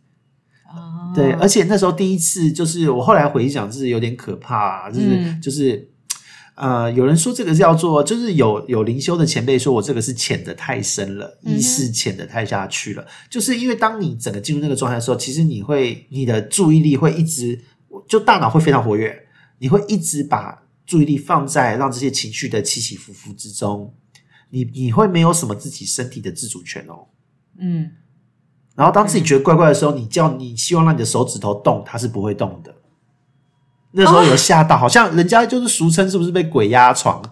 [1.14, 5.88] 对，而且那时候第一次，就是我后来回想，就是有点可怕、啊，就是、嗯就是。
[6.56, 13.06] 呃，有人说这个叫做，就是有有灵修的前辈说我这个是潜的太深了，意识潜的太下去了。
[13.30, 17.60] 就是因为当你整个进入那个状态的时候，其实你会你的注意力会一直，
[18.08, 19.16] 就大脑会非常活跃，
[19.60, 23.92] 你会一直把注意力放在让这些情绪的起起伏伏之中，
[24.48, 27.08] 你你会没有什么自己身体的自主权哦。
[27.58, 27.90] 嗯，
[28.74, 32.74] 然后当自己觉得怪怪的时候，你叫你希望让你的手指头动，它是不会动的。
[33.90, 37.22] 那时候有吓到，好像人家就是俗称是不是被鬼压床？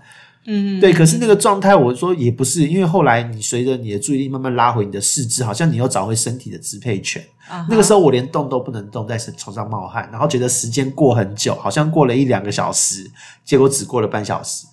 [0.46, 7.24] 嗯，对，可是那个状态，我说也不是，因为后来你随着你的注意力慢慢拉回你的四肢，好像你又找回身体的支配权。
[7.68, 13.10] 那个时候我连动都不能动，在床上冒汗，然后觉得时间过很久，好像过了一两个小时，
[13.44, 14.66] 结果只过了半小时。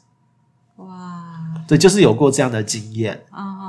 [0.77, 1.23] 哇，
[1.67, 3.23] 对，就是有过这样的经验。
[3.29, 3.62] 啊，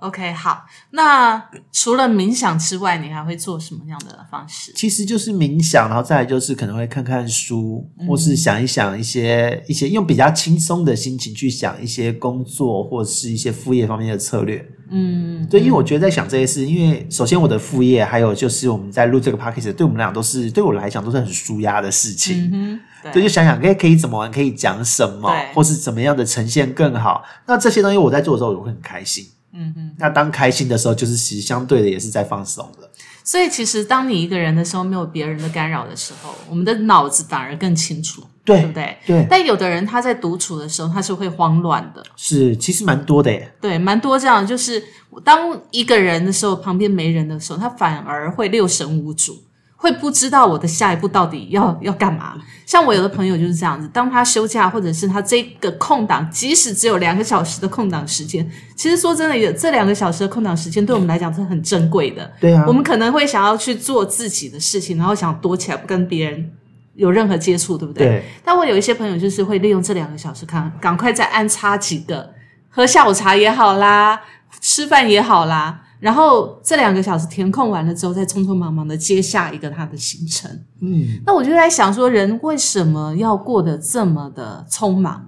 [0.00, 0.64] ，OK，好。
[0.90, 4.72] 那除了冥想之外，你还会做什么样的方式？
[4.74, 14.64] 其实就是冥想，然后再来就是可能会看看书，或是想一想一些一些用比较轻松的心情去想一些工作或是一些副业方面的策略。
[14.88, 22.48] 嗯，对，因为我觉得在想这些事，因为首先我的副业，还有就是我们在录这个 podcast，对我们俩都是对我来讲都是很舒压的事情。
[22.52, 22.80] 嗯，
[23.12, 27.24] 对，就想想可以可以怎么玩，可以讲什么，或是怎么样的呈现更好。
[27.46, 29.26] 那这些东西我在做的时候，我会很开心。
[29.56, 29.92] 嗯嗯。
[29.98, 32.90] 那当开心的时候，就是其实相对的也是在放松了。
[33.24, 38.96] 所以其实当你一个人的时候，没有别人的干扰的时候，我们的脑子反而更清楚，对不对？
[39.04, 43.52] 对，但有的人他在独处的时候，他是会慌乱的，是其实蛮多的耶。
[43.60, 44.80] 对，蛮多这样，就是
[45.24, 49.42] 当一个人的时候，旁边没人的时候，他反而会六神无主，
[49.76, 52.34] 会不知道我的下一步到底要要干嘛。
[52.64, 62.28] 像我有的朋友就是这样子，当他休假或者是他这个空档，即使只有两个小时的空档时间，其实说真的，有这两个小时的空档时间，对我们来讲是很珍贵的。
[62.40, 66.50] 对啊，我们可能会想要去做自己的事情，然后想躲起来不跟别人
[66.94, 68.06] 有任何接触，对不对？
[68.06, 72.32] 对但我有一些朋友就是会利用这两个小时看，赶快再安插几个，
[72.68, 74.20] 喝下午茶也好啦，
[74.60, 80.50] 吃饭也好啦，然后这两个小时填空完了之后，再匆匆忙忙的接下一个他的行程。
[80.80, 85.26] 嗯，那我就在想说，人为什么要过得这么的匆忙？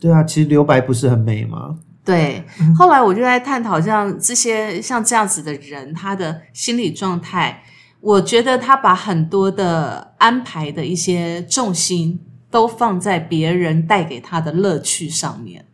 [0.00, 1.76] 对啊，其实留白不是很美吗？
[2.04, 2.44] 对，
[2.78, 7.62] 后来我就在探讨，像这些像这样子的人，他的心理状态，
[8.00, 15.65] 我觉得他把很多的安排的一些重心都放在别人带给他的乐趣上面，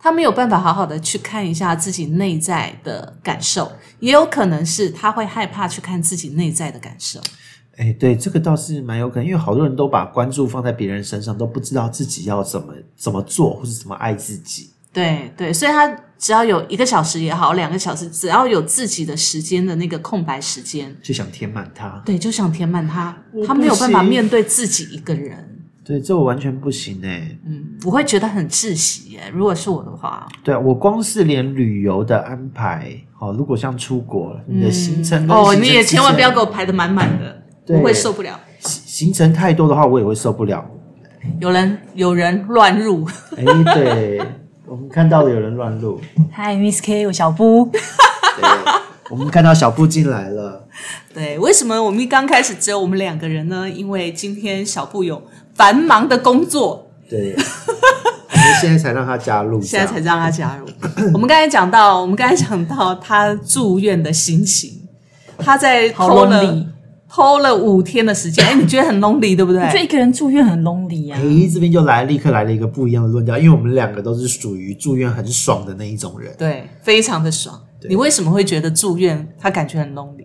[0.00, 7.20] 他没有办法好好的去看一下自己内在的感受，也有可能是他会害怕去看自己内在的感受。
[7.76, 14.70] 哎，对，这个倒是蛮有可能，因为好多人都把关注放在别人身上，都不知道自己要怎么怎么做，或是怎么爱自己。
[14.92, 15.86] 对对，所以他
[16.18, 22.02] 只要有一个小时也好，两个小时，只要有自己的时间的那个空白时间，就想填满它。
[22.04, 25.57] 对，就想填满他，他没有办法面对自己一个人。
[25.88, 27.34] 对，这我完全不行哎。
[27.46, 29.22] 嗯，我会觉得很窒息耶。
[29.32, 38.38] 如果是我的话，对啊，我光是连旅游的安排，哦，如果像出国，你的行程跟哦，你也千万不要之给我排的满满的，我会受不了。
[38.60, 40.62] 前行程太多的话，我也会受不了。
[41.40, 44.20] 有人有人乱入，哎，对，
[44.66, 45.98] 我们看到了有人乱入，
[46.30, 47.70] 嗨，Miss K，我小布。
[47.72, 48.48] 对，
[49.10, 50.68] 我们看到小布进来了，
[51.14, 53.68] 对，为什么我们一刚开始只有我们两个人呢？
[53.68, 55.22] 因为今天小布有
[55.58, 60.66] 繁忙的工作，对，我们现在才让他加入， 现在才让他加入。
[61.12, 64.70] 我们刚才讲到，我们刚才讲到他住院的心情，
[65.36, 66.66] 他在好偷了 lonely
[67.10, 69.68] 偷了五天的时间，哎，你觉得很 lonely 对不对？
[69.72, 71.18] 就一个人住院很 lonely 啊。
[71.20, 76.32] 诶，这边就来立刻来了一个不一样的论调，因为我们两个都是属于住院很爽的那一种人。
[76.38, 77.60] 对，非常的爽。
[77.88, 80.17] 你为什么会觉得住院他感觉很 lonely？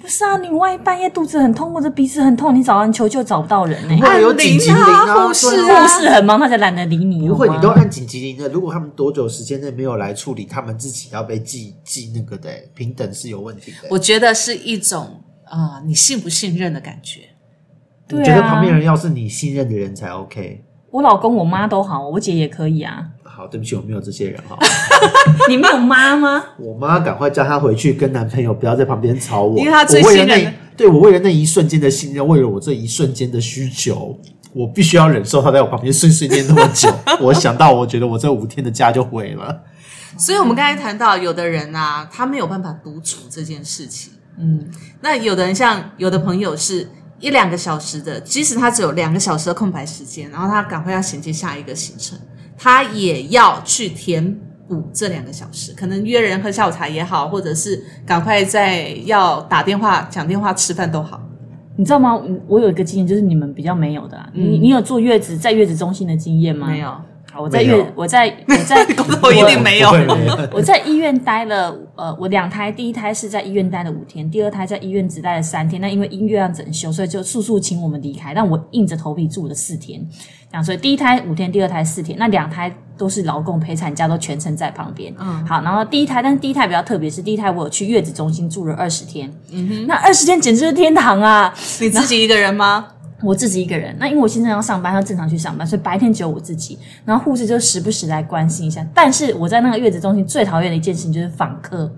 [0.00, 7.28] 不是啊，你万一半夜肚子很痛或者鼻子很痛，你找人求救找不到人呢、不会有紧急铃啊，护士啊护士很忙，他才懒得理你。
[7.28, 8.48] 不会，你都按紧急铃的。
[8.48, 13.88] 如果他们多久时间内没有来处理，他们自己要被记记那个的，平等是有问题的。
[13.90, 17.20] 我觉得是一种啊、你信不信任的感觉。
[18.08, 20.64] 你觉得旁边人要是你信任的人才 OK。
[20.90, 23.06] 我老公、我妈都好，我姐也可以啊。
[23.22, 24.58] 好，对不起，我没有这些人哈。
[25.48, 26.44] 你没有妈吗？
[26.58, 34.18] 我妈赶快叫她回去跟男朋友不要在旁边吵我，因为她最信任的对我为了那一瞬间的信任，为了我这一瞬间的需求，
[34.52, 36.92] 我必须要忍受她在我旁边碎碎念那么久。
[37.22, 39.62] 我想到，我觉得我这五天的假就毁了。
[40.18, 44.12] 所以，我们刚才谈到，有的人啊，他没有办法独处这件事情。
[44.38, 44.68] 嗯，
[45.02, 46.88] 那有的人像有的朋友是
[47.20, 52.18] 一两个小时的，即使他只有两个小时的空白时间，然后他赶快要衔接下一个行程，
[52.56, 54.34] 他也要去填
[54.66, 61.20] 补这两个小时，可能约人喝下午茶也好，或者是赶快在要打电话、讲电话、吃饭都好。
[61.76, 62.14] 你知道吗？
[62.14, 64.28] 我我有一个经验，就是你们比较没有的、啊。
[64.34, 66.66] 你你有坐月子在月子中心的经验吗？
[66.66, 66.80] 没。
[66.80, 67.04] 有，好，
[67.38, 69.90] 我在没有月，我在我在 工作一定没有
[70.52, 75.80] 我在医院待了，呃，我两胎，第一胎是在医院待了五天，第二胎在医院只待了三天。
[75.80, 80.04] 那因为医院要整修，所以就速速请我们离开，但我硬着头皮住了四天。
[80.50, 85.14] 这样，所以第一胎五天，第二胎四天，那两胎都是劳工陪产假，都全程在旁边。
[85.18, 89.32] 嗯，好，然后第一胎，但是第一胎比较特别，是第一胎我有去月子中心住了二十天。
[89.52, 91.54] 嗯哼，那二十天简直是天堂啊！
[91.80, 92.86] 你自己一个人吗？
[93.22, 96.78] 我自己一个人，那因为我现在要上班，要正常去上班，所以白天只有我自己。
[97.04, 98.86] 然后护士就时不时来关心一下。
[98.94, 101.92] 但是我在那个月子中心最讨厌的一件事情就是访客，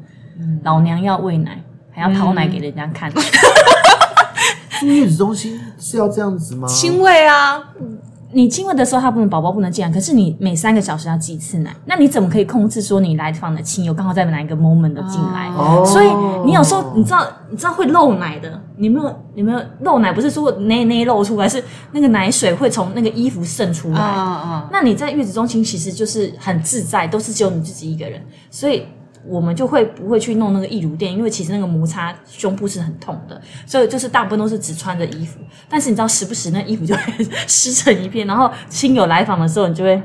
[0.65, 3.13] 老娘要喂奶，还要掏奶给人家看。
[4.81, 6.67] 住月子中心是要这样子吗？
[6.67, 7.63] 亲喂啊，
[8.35, 15.49] 你亲喂的时候，他不能宝宝不能进来，可是你每三个小时要挤一次奶，那你怎么可以控制说你来访的亲友刚好在哪一个 moment 的进来？
[15.51, 16.09] 哦所以
[16.45, 20.12] 你有时候你知道你知道会漏奶的，你有没有你有没有漏奶？
[20.12, 23.99] 不是说内内漏出来，是那个奶水会从那个衣服渗出来。
[24.71, 28.87] 那你在月子中心其实就是很自在，都是只有你自己一个人，所以
[29.27, 35.39] 我们就会不会去弄那个义乳垫，因为其实那个摩擦胸部是很痛的，所以就是大部分都是只穿着衣服。
[35.69, 40.01] 但是你知道，时不时那衣服就会湿成一片，然后亲友来访的时候，你就会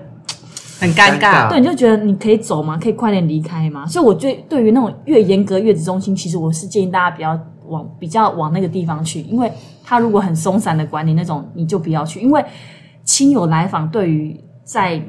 [0.80, 1.50] 很尴尬。
[1.50, 2.78] 对，你就觉得你可以走吗？
[2.82, 3.86] 可以快点离开吗？
[3.88, 9.52] 所以我对对于那种越严格月子中心，其实我是建议大家不要往比较往那个地方去，因为
[9.84, 12.44] 他如果很松散的管理那种，你就不要去，因为
[13.04, 15.02] 亲友来访对于在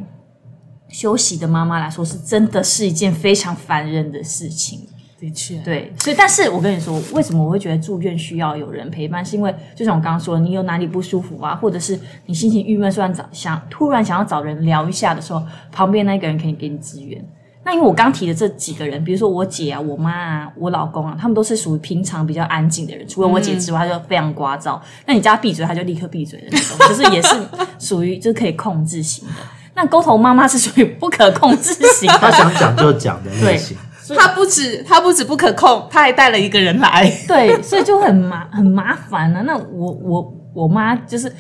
[0.89, 4.87] 休息的妈妈来说，是真的是一件非常烦人的事情。
[5.21, 17.21] 的确，对，所以但是我跟你说，为什么我会觉得住院需要有人陪伴，是因为就像我刚刚说，你有哪里不舒服啊，或者是你心情郁闷，突然找想突然想要找人聊一下的时候，旁边那个人可以给你支援。
[17.65, 24.81] 那因为我刚提的这几个人，比如说我姐啊、我妈啊、我老公啊，他们都是属于平常比较安静的人，除了我姐之外，他就非常聒噪。
[25.05, 27.37] 那你叫他闭嘴，他就立刻闭嘴的那种，就是也是
[27.81, 29.35] 属于就是可以控制型的。
[29.81, 33.77] 那沟头妈妈是属于不可控制型 她，想讲就讲的类型。
[34.17, 37.09] 他不止他不止不可控，他还带了一个人来。
[37.29, 39.43] 对，所以就很麻很麻烦啊。
[39.43, 41.33] 那我我我妈就是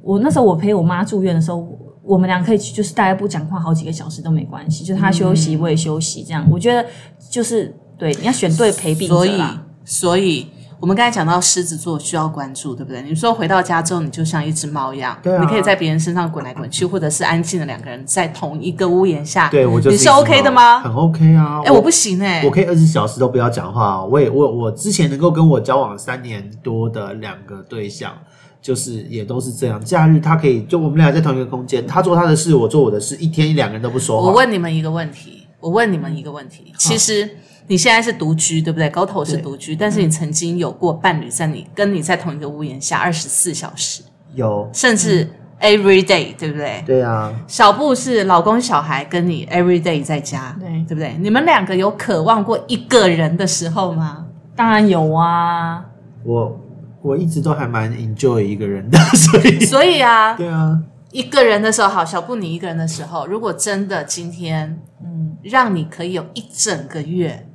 [0.00, 1.66] 我那时候我陪我妈住院的时候，
[2.04, 6.86] 我们俩可以就是大家不讲话好几个小时都没关系，就是她休息我也休息，这样我觉得
[7.28, 9.42] 就是对你要选对陪病所以
[9.84, 10.48] 所以
[10.82, 13.00] 我们刚才讲到狮子座需要关注，对不对？
[13.02, 19.48] 你说回到家之后，你就像一只猫一样，对啊你可以在别人身上滚来滚去，或者是安静的两个人在同一个屋檐下。
[19.48, 20.80] 对我就是你是 OK 的猫吗？
[20.80, 21.62] 很 OK 啊。
[21.64, 24.04] 哎、我不行哎、我可以二十四小时都不要讲话。
[24.04, 28.12] 我也我我之前能够跟我交往三年多的两个对象，
[28.60, 29.80] 就是也都是这样。
[29.84, 34.26] 假日他可以就我们俩在同一个空间，他做他的事，我做我的事，一天两个人都不说话。
[34.26, 37.36] 我问你们一个问题，我问你们一个问题，其实
[37.66, 38.88] 你现在是独居，对不对？
[38.90, 44.02] 高头是独居，但是你曾经有过伴侣在你跟你在同一个屋檐下二十四小时，
[44.34, 44.68] 有。
[44.72, 45.28] 甚至
[45.60, 46.82] every day，对不对？
[46.84, 50.68] 对啊，小布是老公小孩跟你 every day 在家，对。
[50.88, 51.16] 对不对？
[51.20, 54.26] 你们两个有渴望过一个人的时候吗？
[54.54, 55.84] 当然有啊，
[56.24, 56.60] 我
[57.00, 59.60] 我一直都还蛮 enjoy 一个人的， 所以。
[59.64, 60.78] 所以啊，对啊，
[61.10, 67.46] 一个人的时候，好，小布你一个人的时候，如果真的今天，嗯，让你可以有一整个月，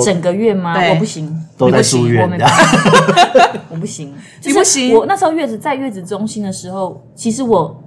[0.00, 0.74] 一整个月吗？
[0.90, 1.26] 我不行，
[1.56, 2.46] 都在你不行住院的
[3.70, 4.08] 我不行，
[4.44, 7.82] 你不行就是我那时候月子在月子中心的时候，其实我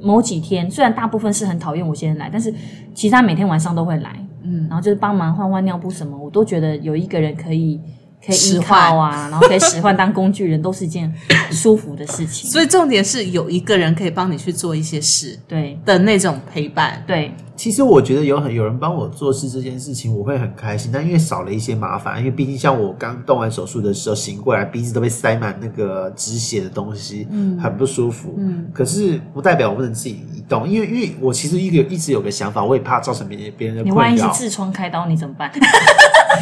[0.00, 2.52] 某几天虽然大部分是很讨厌我先生来，但是
[2.94, 7.80] 其实他每天晚上都会来，嗯，然后就是帮忙换换尿布什么，我都觉得有一个人可以。
[8.24, 11.12] 可以依使唤靠啊，然后可以使唤当工具人，都是一件
[11.50, 12.48] 舒服的事情。
[12.50, 17.02] 所以重点是有一个人可以帮你去做一些事对的那种陪伴。
[17.06, 20.90] 对，其实我觉得有很有人帮我做事这件事情，我会很开心。
[20.92, 28.34] 但因为少了一些麻烦，因为毕竟像我刚动完手术的时候，醒过来鼻子都被塞满那个止血的东西，嗯，很不舒服。
[28.38, 34.14] 嗯，可是不代表我不能自己移动，因为因为我其实一个一直有个想法，我也怕造成别人别人的你万。
[34.14, 35.50] 一是痔疮开刀，你怎么办？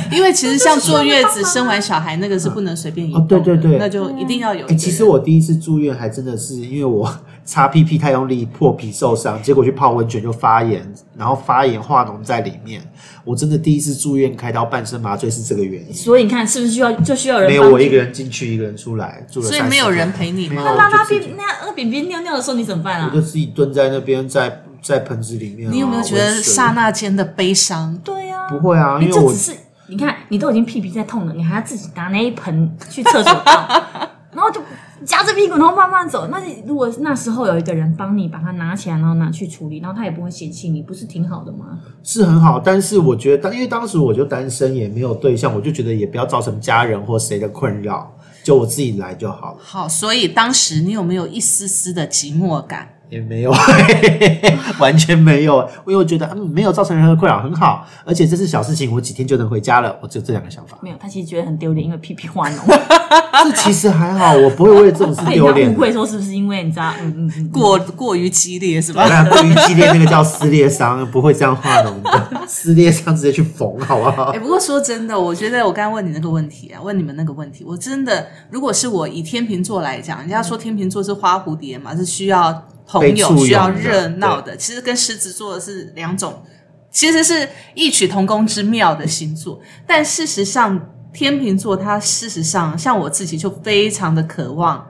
[0.12, 10.86] 因为其实像坐月子、生完小孩那个是不能随便移动哦对对对那就一定要有其实我第一次住院还真的是因为我 擦屁屁太用力，破皮受伤，结果去泡温泉就发炎，
[11.18, 12.80] 然后发炎化脓在里面。
[13.24, 15.92] 我真的第一次住院开刀半身麻醉是这个原因。
[15.92, 20.62] 所以你看，是不是需要就需要人没有我一个人进去，一个人出来，住了所以没有人陪你吗？
[20.64, 23.20] 那拉拉便那那便便尿尿的时候你怎么办啊我就？
[23.20, 27.98] 自己蹲在那边，在在盆子里面啊、你有没有觉得刹那间的悲伤？
[28.05, 29.01] 对呀、不会啊？
[29.03, 29.53] 因为我只是
[29.91, 33.68] 你看，你都已经屁屁在痛了，你还要自己拿那一盆去厕所倒，
[34.32, 34.61] 然后就
[35.05, 36.28] 夹着屁股，然后慢慢走。
[36.28, 41.80] 那如果那时候有一个人帮你把它拿起来，然后拿去处理，然后他也不会嫌弃你，不是挺好的吗？
[42.05, 49.59] 是很好，但是我觉得当因为当时我就单身，也没有对象，我就觉得也不要造成家人或谁的困扰，就我自己来就好了。
[49.61, 52.88] 好，所以当时你有没有一丝丝的寂寞感？
[53.11, 53.52] 也没有，
[54.78, 60.78] 完全没有，因为我觉得嗯没有造成任何困扰，很好，而且这是小事情，我几天就能回家了，我只有这两个想法。
[60.80, 62.56] 没有，他其实觉得很丢脸，因为屁屁化脓，
[63.44, 65.78] 这其实还好，我不会为了这种事被丢脸误。
[65.78, 69.06] 会说是不是因为你知道，嗯嗯嗯，过过于激烈是吧？
[69.08, 74.38] 那过于激烈那个叫 撕裂伤，不会这样化脓的，撕裂伤直接去缝，好不好哎、？
[74.38, 86.43] 不过说真的，我觉得我刚刚问你那个问题啊，问你们那个问题，我真的，如果是我以天秤座来讲，人家说天秤座是花蝴蝶嘛，是需要朋友、需要热闹的，其实跟狮子座是两种，
[86.91, 89.61] 其实是异曲同工之妙的星座。
[89.86, 94.86] 但事实上，天秤座它事实上，像我自己就非常的渴望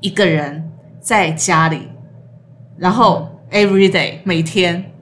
[0.00, 1.88] 一个人在家里，
[2.76, 4.92] 然后 every day 每天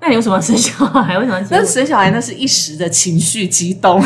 [0.00, 1.16] 那你为什么要生小孩？
[1.16, 1.64] 为什么那？
[1.64, 4.02] 生小孩那是一时的情绪激动，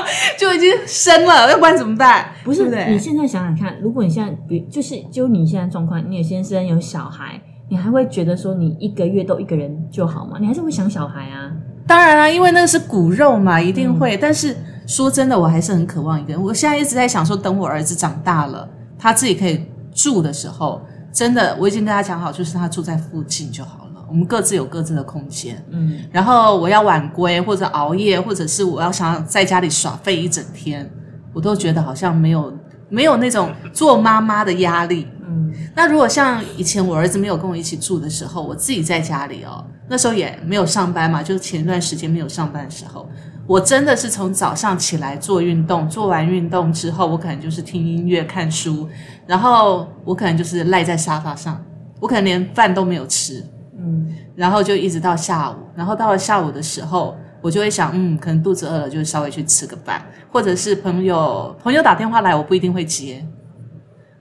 [0.38, 2.32] 就已经生了，要不然怎么办？
[2.44, 10.38] 不是对不对你现在想想看，如果你现在比就是就你现在状况，你有先生有小孩，你还会觉得说你一个月都一个人就好吗？
[10.40, 11.50] 你还是会想小孩啊？
[11.86, 14.16] 当然啦、因为那个是骨肉嘛，一定嗯会。
[14.16, 16.42] 但是说真的，我还是很渴望一个人。
[16.42, 18.68] 我现在一直在想说，等我儿子长大了，
[18.98, 20.80] 他自己可以住的时候，
[21.12, 23.81] 真的我已经跟他讲好，就是他住在附近就好了。
[24.12, 30.86] 我们各自有各自的空间，嗯，然后我要晚归或者熬夜，或者是我要想要在家里耍废一整天，
[31.32, 32.52] 我都觉得好像没有
[32.90, 35.08] 没有那种做妈妈的压力。
[35.26, 43.08] 嗯，那如果像以前我儿子没有跟我一起住的时候，我自己在家里哦，那时候也没有上班嘛，就是前一段时间没有上班的时候，
[43.46, 48.86] 我真的是从早上起来做运动，做完运动之后，我可能就是听音乐、看书，
[49.26, 51.64] 然后我可能就是赖在沙发上，
[51.98, 53.42] 我可能连饭都没有吃，
[53.82, 54.06] 嗯，
[54.36, 63.26] 然后就一直到下午，然后到了下午的时候，我就会想，嗯，可能肚子饿了，就稍微去吃个饭，或者是朋友朋友打电话来，我不一定会接。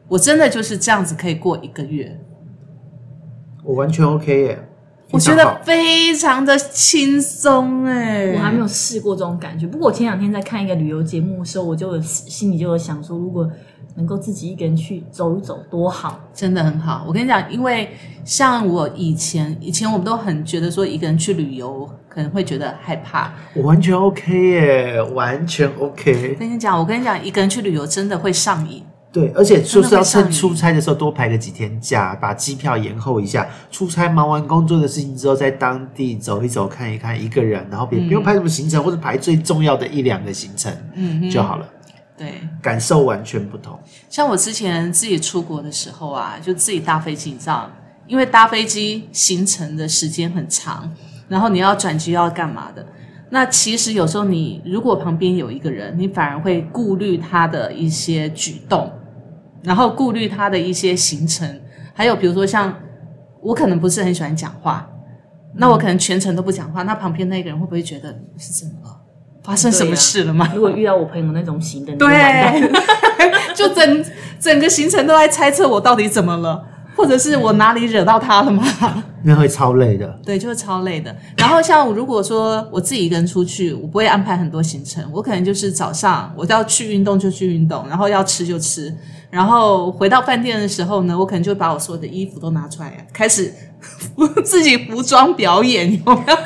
[0.07, 2.19] 我真的就是这样子可以过一个月，
[3.63, 4.69] 我完全 OK 耶，
[5.11, 8.33] 我觉得非常的轻松哎。
[8.33, 9.67] 我还没有试过这种感觉。
[9.67, 13.49] 不过我前两天在看一个旅游节目的时候，我就有心里就有想说，如果
[13.95, 16.19] 能够自己一个人去走一走，多好。
[16.33, 17.03] 真的很好。
[17.07, 17.89] 我跟你讲，因为
[18.23, 23.33] 像我以前，以前我们都很觉得说一个人去旅游可能会觉得害怕。
[23.53, 26.35] 我完全 OK 耶，完全 OK。
[26.39, 28.81] 跟你讲，我跟你讲，一个人去旅游真的会上瘾。
[29.11, 33.45] 对，而且就是要趁出差的时候多排个几天假，把机票延后一下。
[33.69, 41.67] 出差忙完工作的事情之后，在当地走一走、看一看，一个人，然后也不用排什么行程，或者排最重要的一两个行程嗯就好了，
[42.17, 43.77] 对，感受完全不同。
[44.09, 47.69] 像我之前自己出国的时候啊，就自己搭飞机，你知道，
[48.07, 50.89] 因为搭飞机行程的时间很长，
[51.27, 52.85] 然后你要转机要干嘛的。
[53.29, 58.91] 那其实有时候你如果旁边有一个人，你反而会顾虑他的一些举动，
[59.63, 61.61] 然后顾虑他的一些行程，
[61.93, 62.73] 还有比如说像
[63.41, 64.89] 我可能不是很喜欢讲话，
[65.55, 68.97] 那我可能全程都不讲话，那旁边那个人会不会觉得是怎么了？
[69.43, 70.51] 发生什么事了吗？
[70.53, 72.71] 如果遇到我朋友那种型的，对，
[73.55, 74.05] 就整
[74.39, 78.63] 整个行程都在猜测我到底怎么了，会或者是我哪里惹到他了吗？
[79.25, 80.07] 那会超累的。
[80.23, 81.15] 对，就是超累的。
[81.35, 88.95] 然后像如果说我自己一个人出去，我不会安排很多行程，我可能就是早上我要去运动就去运动，然后要吃就吃，
[89.31, 93.51] 然后回到饭店的时候呢，我可能就把我所有的衣服都拿出来，开始
[94.45, 96.37] 自己服装表演，有没有？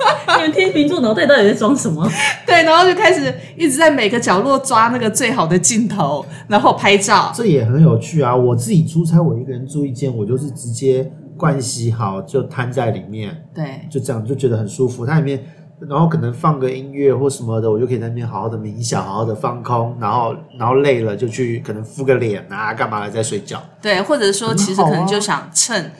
[0.36, 2.08] 你们天秤座脑袋到底在装什么？
[2.46, 7.32] 对，然后就开始一直在每个角落抓那个最好的镜头，然后拍照。
[7.34, 8.34] 这也很有趣啊！
[8.34, 15.06] 我自己出差，我一个人住一间，我就是直接盥洗好就摊在里面，对，就这样就觉得很舒服。
[15.06, 15.42] 它里面，
[15.88, 23.62] 然后可能放个音乐或什么的，我就可以在那边好好的冥想，好好的放空，然后然后累了就去可能敷个脸啊，干嘛的再睡觉。
[23.80, 25.90] 对，或者说其实可能就想趁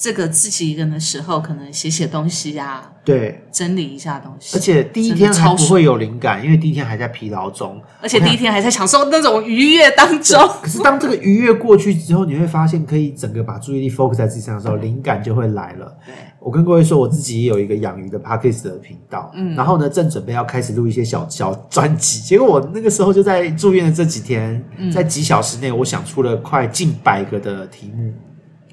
[0.00, 4.56] 这个自己一个人的时候，可能写写东西呀、对，整理一下东西。
[4.56, 7.78] 而且第一天还不会有灵感，因为第一天还在疲劳中。
[8.00, 10.40] 而且第一天还在享受那种愉悦当中。
[10.62, 15.94] 可是当这个愉悦过去之后，你会发现可以整个把注意力 focus 在自己身上的时候，灵感就会来了。
[16.06, 28.10] 对，我跟各位说，我自己也有一个养鱼的 podcast 的频道，嗯，然后呢，正准备要开始录一些小小专辑，结果我那个时候就在住院的这几天，在几小时内，我想出了快近百个的题目，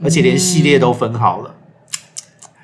[0.03, 1.55] 而且连系列都分好了，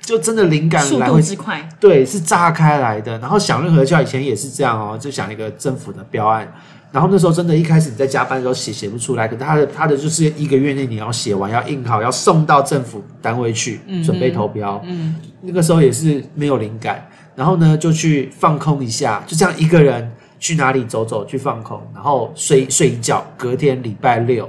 [0.02, 3.18] 就真的灵感速度之快，对，是炸开来的。
[3.20, 6.52] 然后想任何教以前也是这样哦，就想一个政府的标案。
[6.92, 14.80] 然后那时候真的，一开始你在加班的时候写写不出来，可他的他的就是一个月内你要写完，要印好，要送到政府单位去、准备投标。
[14.86, 24.48] 嗯，那个时候也是没有灵感，然后呢就去放空一下，就这样一个人去哪里走走，去放空，然后睡睡一觉，隔天礼拜六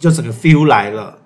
[0.00, 1.17] 就整个 feel 来了。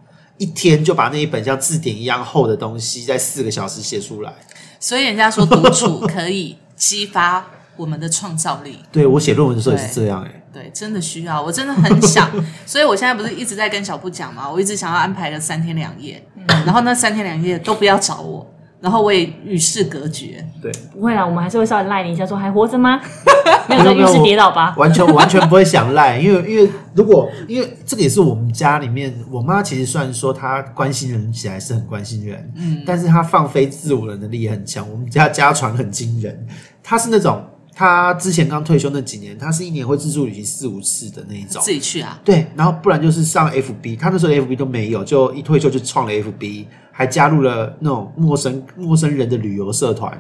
[0.43, 4.33] 一天就把那一本像字典一样厚的东西，在四个小时写出来。
[4.81, 8.81] 所以人家说独处可以激发我们的创造力。
[8.91, 12.29] 对我写论文的时候也是这样哎、对，真的需要，我真的很想，
[12.67, 16.21] 所以我现在不是一直在跟小布讲嘛，我一直想要安排个三天两夜，
[16.67, 18.52] 然后那三天两夜都不要找我，
[18.83, 20.45] 然后我也与世隔绝。
[20.61, 23.01] 对，不会啦，我们还是会稍微赖你一下，说还活着吗？
[23.69, 24.75] 没有在浴室跌倒吧？
[24.77, 34.89] 完全 完全不会想赖，因为因为如果因为这个也是我们家里面，我妈其实虽然说她关心人起来是很关心人，嗯，但是她放飞自我的能力也很强。
[34.91, 36.47] 我们家家传很惊人，
[36.83, 37.43] 她是那种
[37.75, 41.71] 她之前刚退休那几年，她是一年会自助旅行四五次的那一种自。
[41.71, 50.17] 己去啊，对，然后不然就是上 FB，他那时候 FB 都没有，就一退休就创了 FB，还加入了那种陌生陌生人的旅游社团，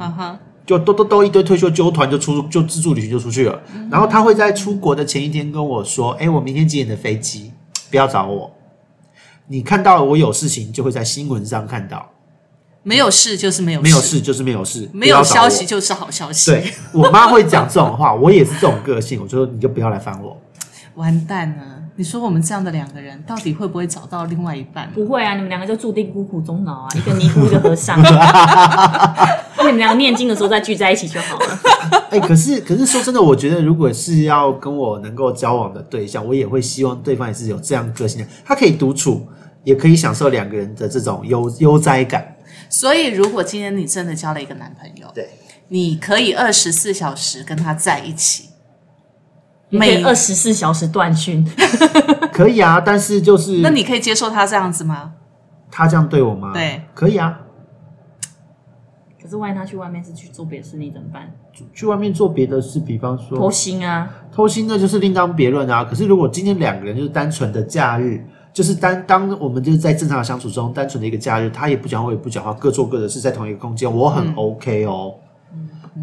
[0.65, 3.61] 就都都都一堆退休纠团就出就自助旅行就出去了。
[3.91, 7.53] 然后他会在出国的前一天跟我说：“哎，我明天几点的飞机？
[7.91, 8.51] 不要找我。
[9.49, 12.09] 你看到我有事情，就会在新闻上看到。
[12.85, 16.51] 没有事就是没有没有事就是没有事，没有消息就是好消息。
[16.51, 20.37] 对我妈会讲这种话，我也是这种个性，我就说你就不要来烦我。
[20.95, 21.82] 完蛋了！
[21.97, 24.91] 你说我们这样的两个人，到底会不会找到另外一半？
[24.93, 28.01] 不会啊，你们两个就注定孤苦终老啊，一个尼姑，一个和尚。
[28.03, 31.59] 那 你们两个念经的时候再聚在一起就好了。
[32.11, 39.27] 哎、可是可是说真的，我觉得如果是要跟我能够交往的对象，我也会希望对方也是有这样个性的，他可以独处，
[39.65, 42.37] 也可以享受两个人的这种悠悠哉感。
[42.69, 45.29] 所以，如果今天你真的交了一个男朋友，对，
[45.69, 48.49] 你可以二十四小时跟他在一起，
[49.79, 51.45] 每每二十四小时断讯，
[52.33, 55.15] 可以啊，但是就是那你可以接受他这样子吗？
[55.71, 56.53] 他这样对我吗？
[56.53, 57.41] 对，可以啊。
[59.23, 61.33] 可是万一他去外面是去做别的事，你怎么办？
[61.73, 65.85] 去外面做别的事，比方偷说腥啊，偷腥，那就是另当别论啊。
[65.85, 75.15] 可是如果今天两个人就是单纯的假日，就是单当我们就是在正常的相处中，单纯的一个假日，他也不讲话，我也不讲话，各做各的事，在同一个空间，我很 OK 哦。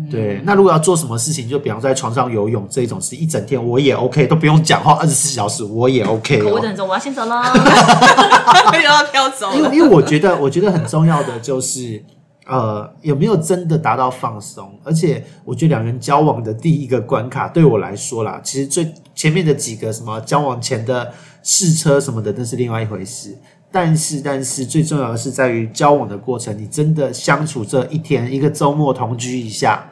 [0.10, 6.44] 对，那如果要做什么事情，就比方说在床上游泳这一种事，一整天我也 OK，都不用讲话，二十四小时我也 OK 哦。
[6.44, 7.42] 口味很重，我要先走喽。
[8.72, 12.04] 又要飘走因为因为我觉得，我觉得很重要的就是，
[12.46, 14.80] 呃，有没有真的达到放松？
[14.84, 21.12] 而且，我觉得两人交往的第一个关卡，对我来说啦，其实最前面的几个什么交往前的
[21.42, 23.36] 试车什么的，那是另外一回事。
[23.72, 29.88] 但是，但是最重要的是在于交往的过程，你真的相处这一天，一个周末同居一下，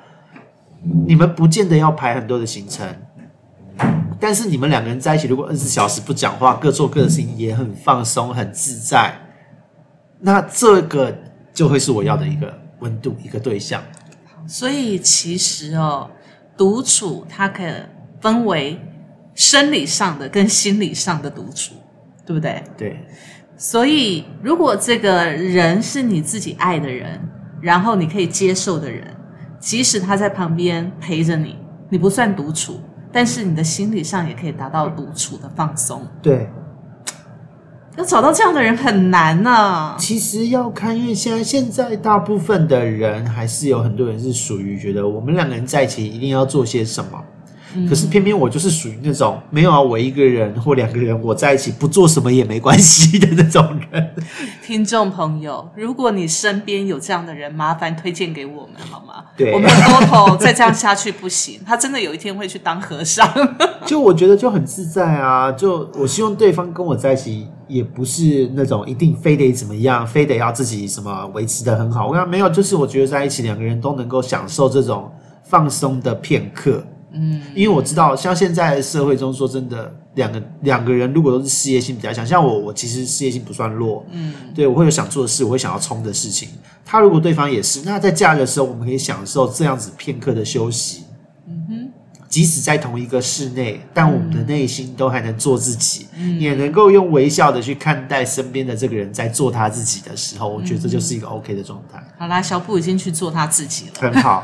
[1.06, 2.88] 你们不见得要排很多的行程。
[4.20, 9.14] 但是你们两个人在一起，如果二十四小时不讲话，各做各的事情，也很放松、很自在，
[10.20, 11.16] 那这个
[11.54, 13.84] 就会是我要的一个温度，一个对象。
[14.48, 16.10] 所以其实哦，
[16.58, 17.62] 独处它可
[18.20, 18.80] 分为
[19.36, 21.76] 生理上的跟心理上的独处，
[22.26, 22.64] 对不对？
[22.76, 23.00] 对，
[23.58, 27.20] 所以如果这个人是你自己爱的人，
[27.60, 29.04] 然后你可以接受的人，
[29.60, 31.56] 即使他在旁边陪着你，
[31.90, 32.80] 你不算独处，
[33.12, 36.06] 但是你的心理上也可以达到独处的放松。
[36.22, 36.48] 对，
[37.98, 47.20] 要找到这样的人很难呢、其实要看，因为现在现在大部分的人还是有很多人是属于觉得我们两个人在一起一定要做些什么。
[47.88, 54.16] 可是偏偏我就是属于那种没有啊，我一个人或两个人我在一起不做什么也没关系的那种人。
[54.66, 59.26] 听众朋友，如果你身边有这样的人，麻烦推荐给我们好吗？
[59.36, 63.28] 对我们的 Goto 再这样下去不行，他真的有一天会去当和尚。
[63.86, 72.08] 就我觉得就很自在啊，就我希望对方跟我在一起，也不是那种一定非得怎么样，非得要自己什么维持的很好。
[72.08, 75.12] 我跟他没有，就是我觉得在一起两个人都能够享受这种
[75.44, 76.84] 放松的片刻。
[77.12, 86.50] 嗯，因为我知道，像现在社会中，说真的，两个两个人如果都是事业心比较强，像我，我其实事业心不算弱，嗯，对我会有想做的事，我会想要冲的事情。
[86.86, 91.04] 他如果对方也是，那在假日的时候，我们可以享受这样子片刻的休息。
[92.30, 96.08] 即使在同一个室内，但我们的内心都还能做自己，
[96.38, 104.44] 也能够用微笑的去看待身边的这个人在做他自己的时候，我觉得这就是一个 OK 的状态，好啦，小布已经去做他自己了，很好。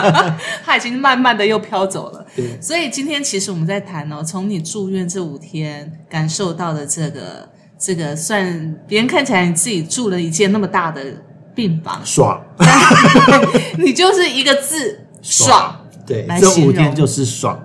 [0.64, 2.26] 他已经慢慢的又飘走了。
[2.34, 7.48] 对所以今天其实我们在谈哦，从你住院这五天感受到的这个
[7.78, 11.04] 这个，算别人看起来你自己住了一间那么大的
[11.54, 12.42] 病房，爽，
[13.78, 15.76] 你就是一个字爽。
[16.10, 17.56] 对，这五天就是爽。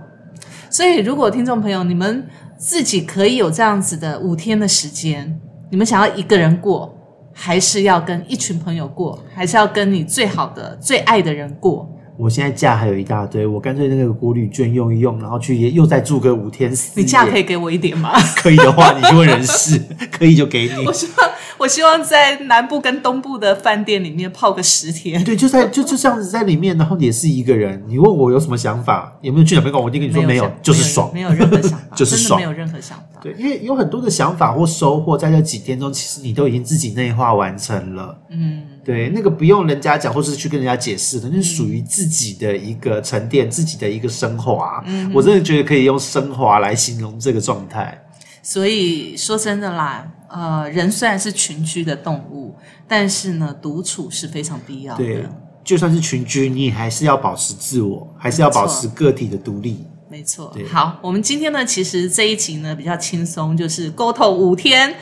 [0.70, 2.28] 所以，如果听众朋友你们
[2.58, 5.40] 自己可以有这样子的五天的时间，
[5.72, 6.96] 你们想要一个人过，
[7.34, 11.90] 还是要跟一群朋友过，还是要跟你最好的、最爱的人过？
[12.18, 17.06] 我现在假还有一大堆，我干脆那个国旅券用一用，然后去也又再住个五天四夜。
[17.06, 18.12] 你假可以给我一点吗？
[18.38, 20.94] 可以的话，你去问人事， 可以就给你我。
[20.94, 25.22] 希望，我希望在南部跟东部的饭店里面泡个十天。
[25.24, 27.84] 对，就在就就这样子在里面，然后也是一个人。
[27.88, 33.15] 你问我有什么想法，有没有去哪边逛，我一定跟你说没有想，就是爽，没有任何想法， 就是爽没有任何想法。
[33.26, 38.16] 对，因为有很多的想法或收获，在这几天中，其实你都已经自己内化完成了。
[38.30, 44.84] 嗯，对，那个不用人家讲，或是去跟人家解释的，那是属于自己的一个沉淀，自己的一个升华。
[44.86, 48.00] 嗯，我真的觉得可以用升华来形容这个状态。
[48.44, 52.54] 所以说真的啦，呃，人虽然是群居的动物，
[52.88, 55.30] 但是呢，独处是非常必要对的。，
[55.64, 59.84] 就算是群居，你还是要保持自我，还是要保持个体的独立。
[60.16, 64.96] 没错，好，我们今天呢，其实这一集呢比较轻松，就是 GoTo 五天，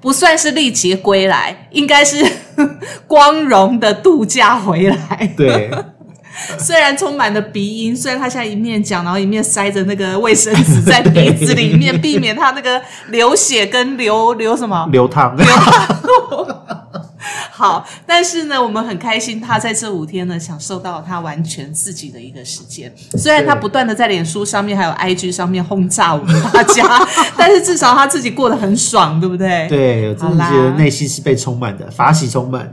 [0.00, 2.24] 不算是历劫归来，应该是
[3.08, 5.34] 光荣的度假回来。
[5.36, 5.68] 对，
[6.60, 14.88] 虽然充满了鼻音，虽然他现在一面讲，然后一面塞着那个卫生纸在鼻子里面， 避免他那个流血跟流流什么？
[14.92, 15.36] 流淌。
[17.62, 22.92] 好，但是呢，我们很开心，他在这五天呢，享受到他完全自己的一个时间。
[23.16, 26.84] 虽然他不断的在脸书上面还有 IG 上面轰炸我们大家，
[27.38, 29.68] 但是至少他自己过得很爽，对不对？。
[29.68, 32.68] 对，我真的觉得内心是被充满的，法喜充满。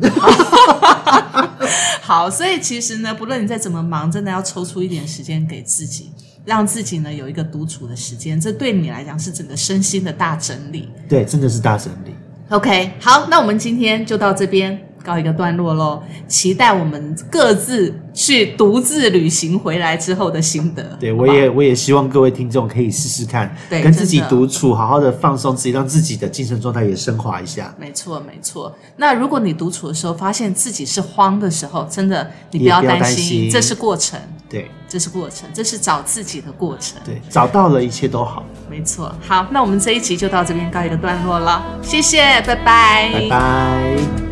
[2.02, 6.10] 好，所以其实呢，不论你再怎么忙，真的要抽出一点时间给自己，
[6.46, 10.90] 让自己呢有一个独处的时间，这对你来讲是整个身心的大整理。
[11.08, 12.16] 对，真的是大整理。
[12.50, 16.02] OK，好，那我们今天就到这边告一个段落喽。
[16.28, 20.98] 期待我们各自去独自旅行回来之后的心得。
[21.00, 27.72] 对，我也我也希望各位听众可以试试看，对跟自己独处，好好的放松自己，让自己的精神状态也升华一下。
[27.80, 28.76] 没错，没错。
[28.98, 34.20] 那如果你独处的时候发现自己是慌的时候，真的你不要担心这是过程，
[34.50, 37.00] 对这是过程，这是找自己的过程。
[37.06, 38.44] 对，找到了一切都好。
[38.70, 39.14] 没错。
[39.22, 44.29] 好，那我们这一集就到这边告一个段落了，谢谢，拜拜，拜拜。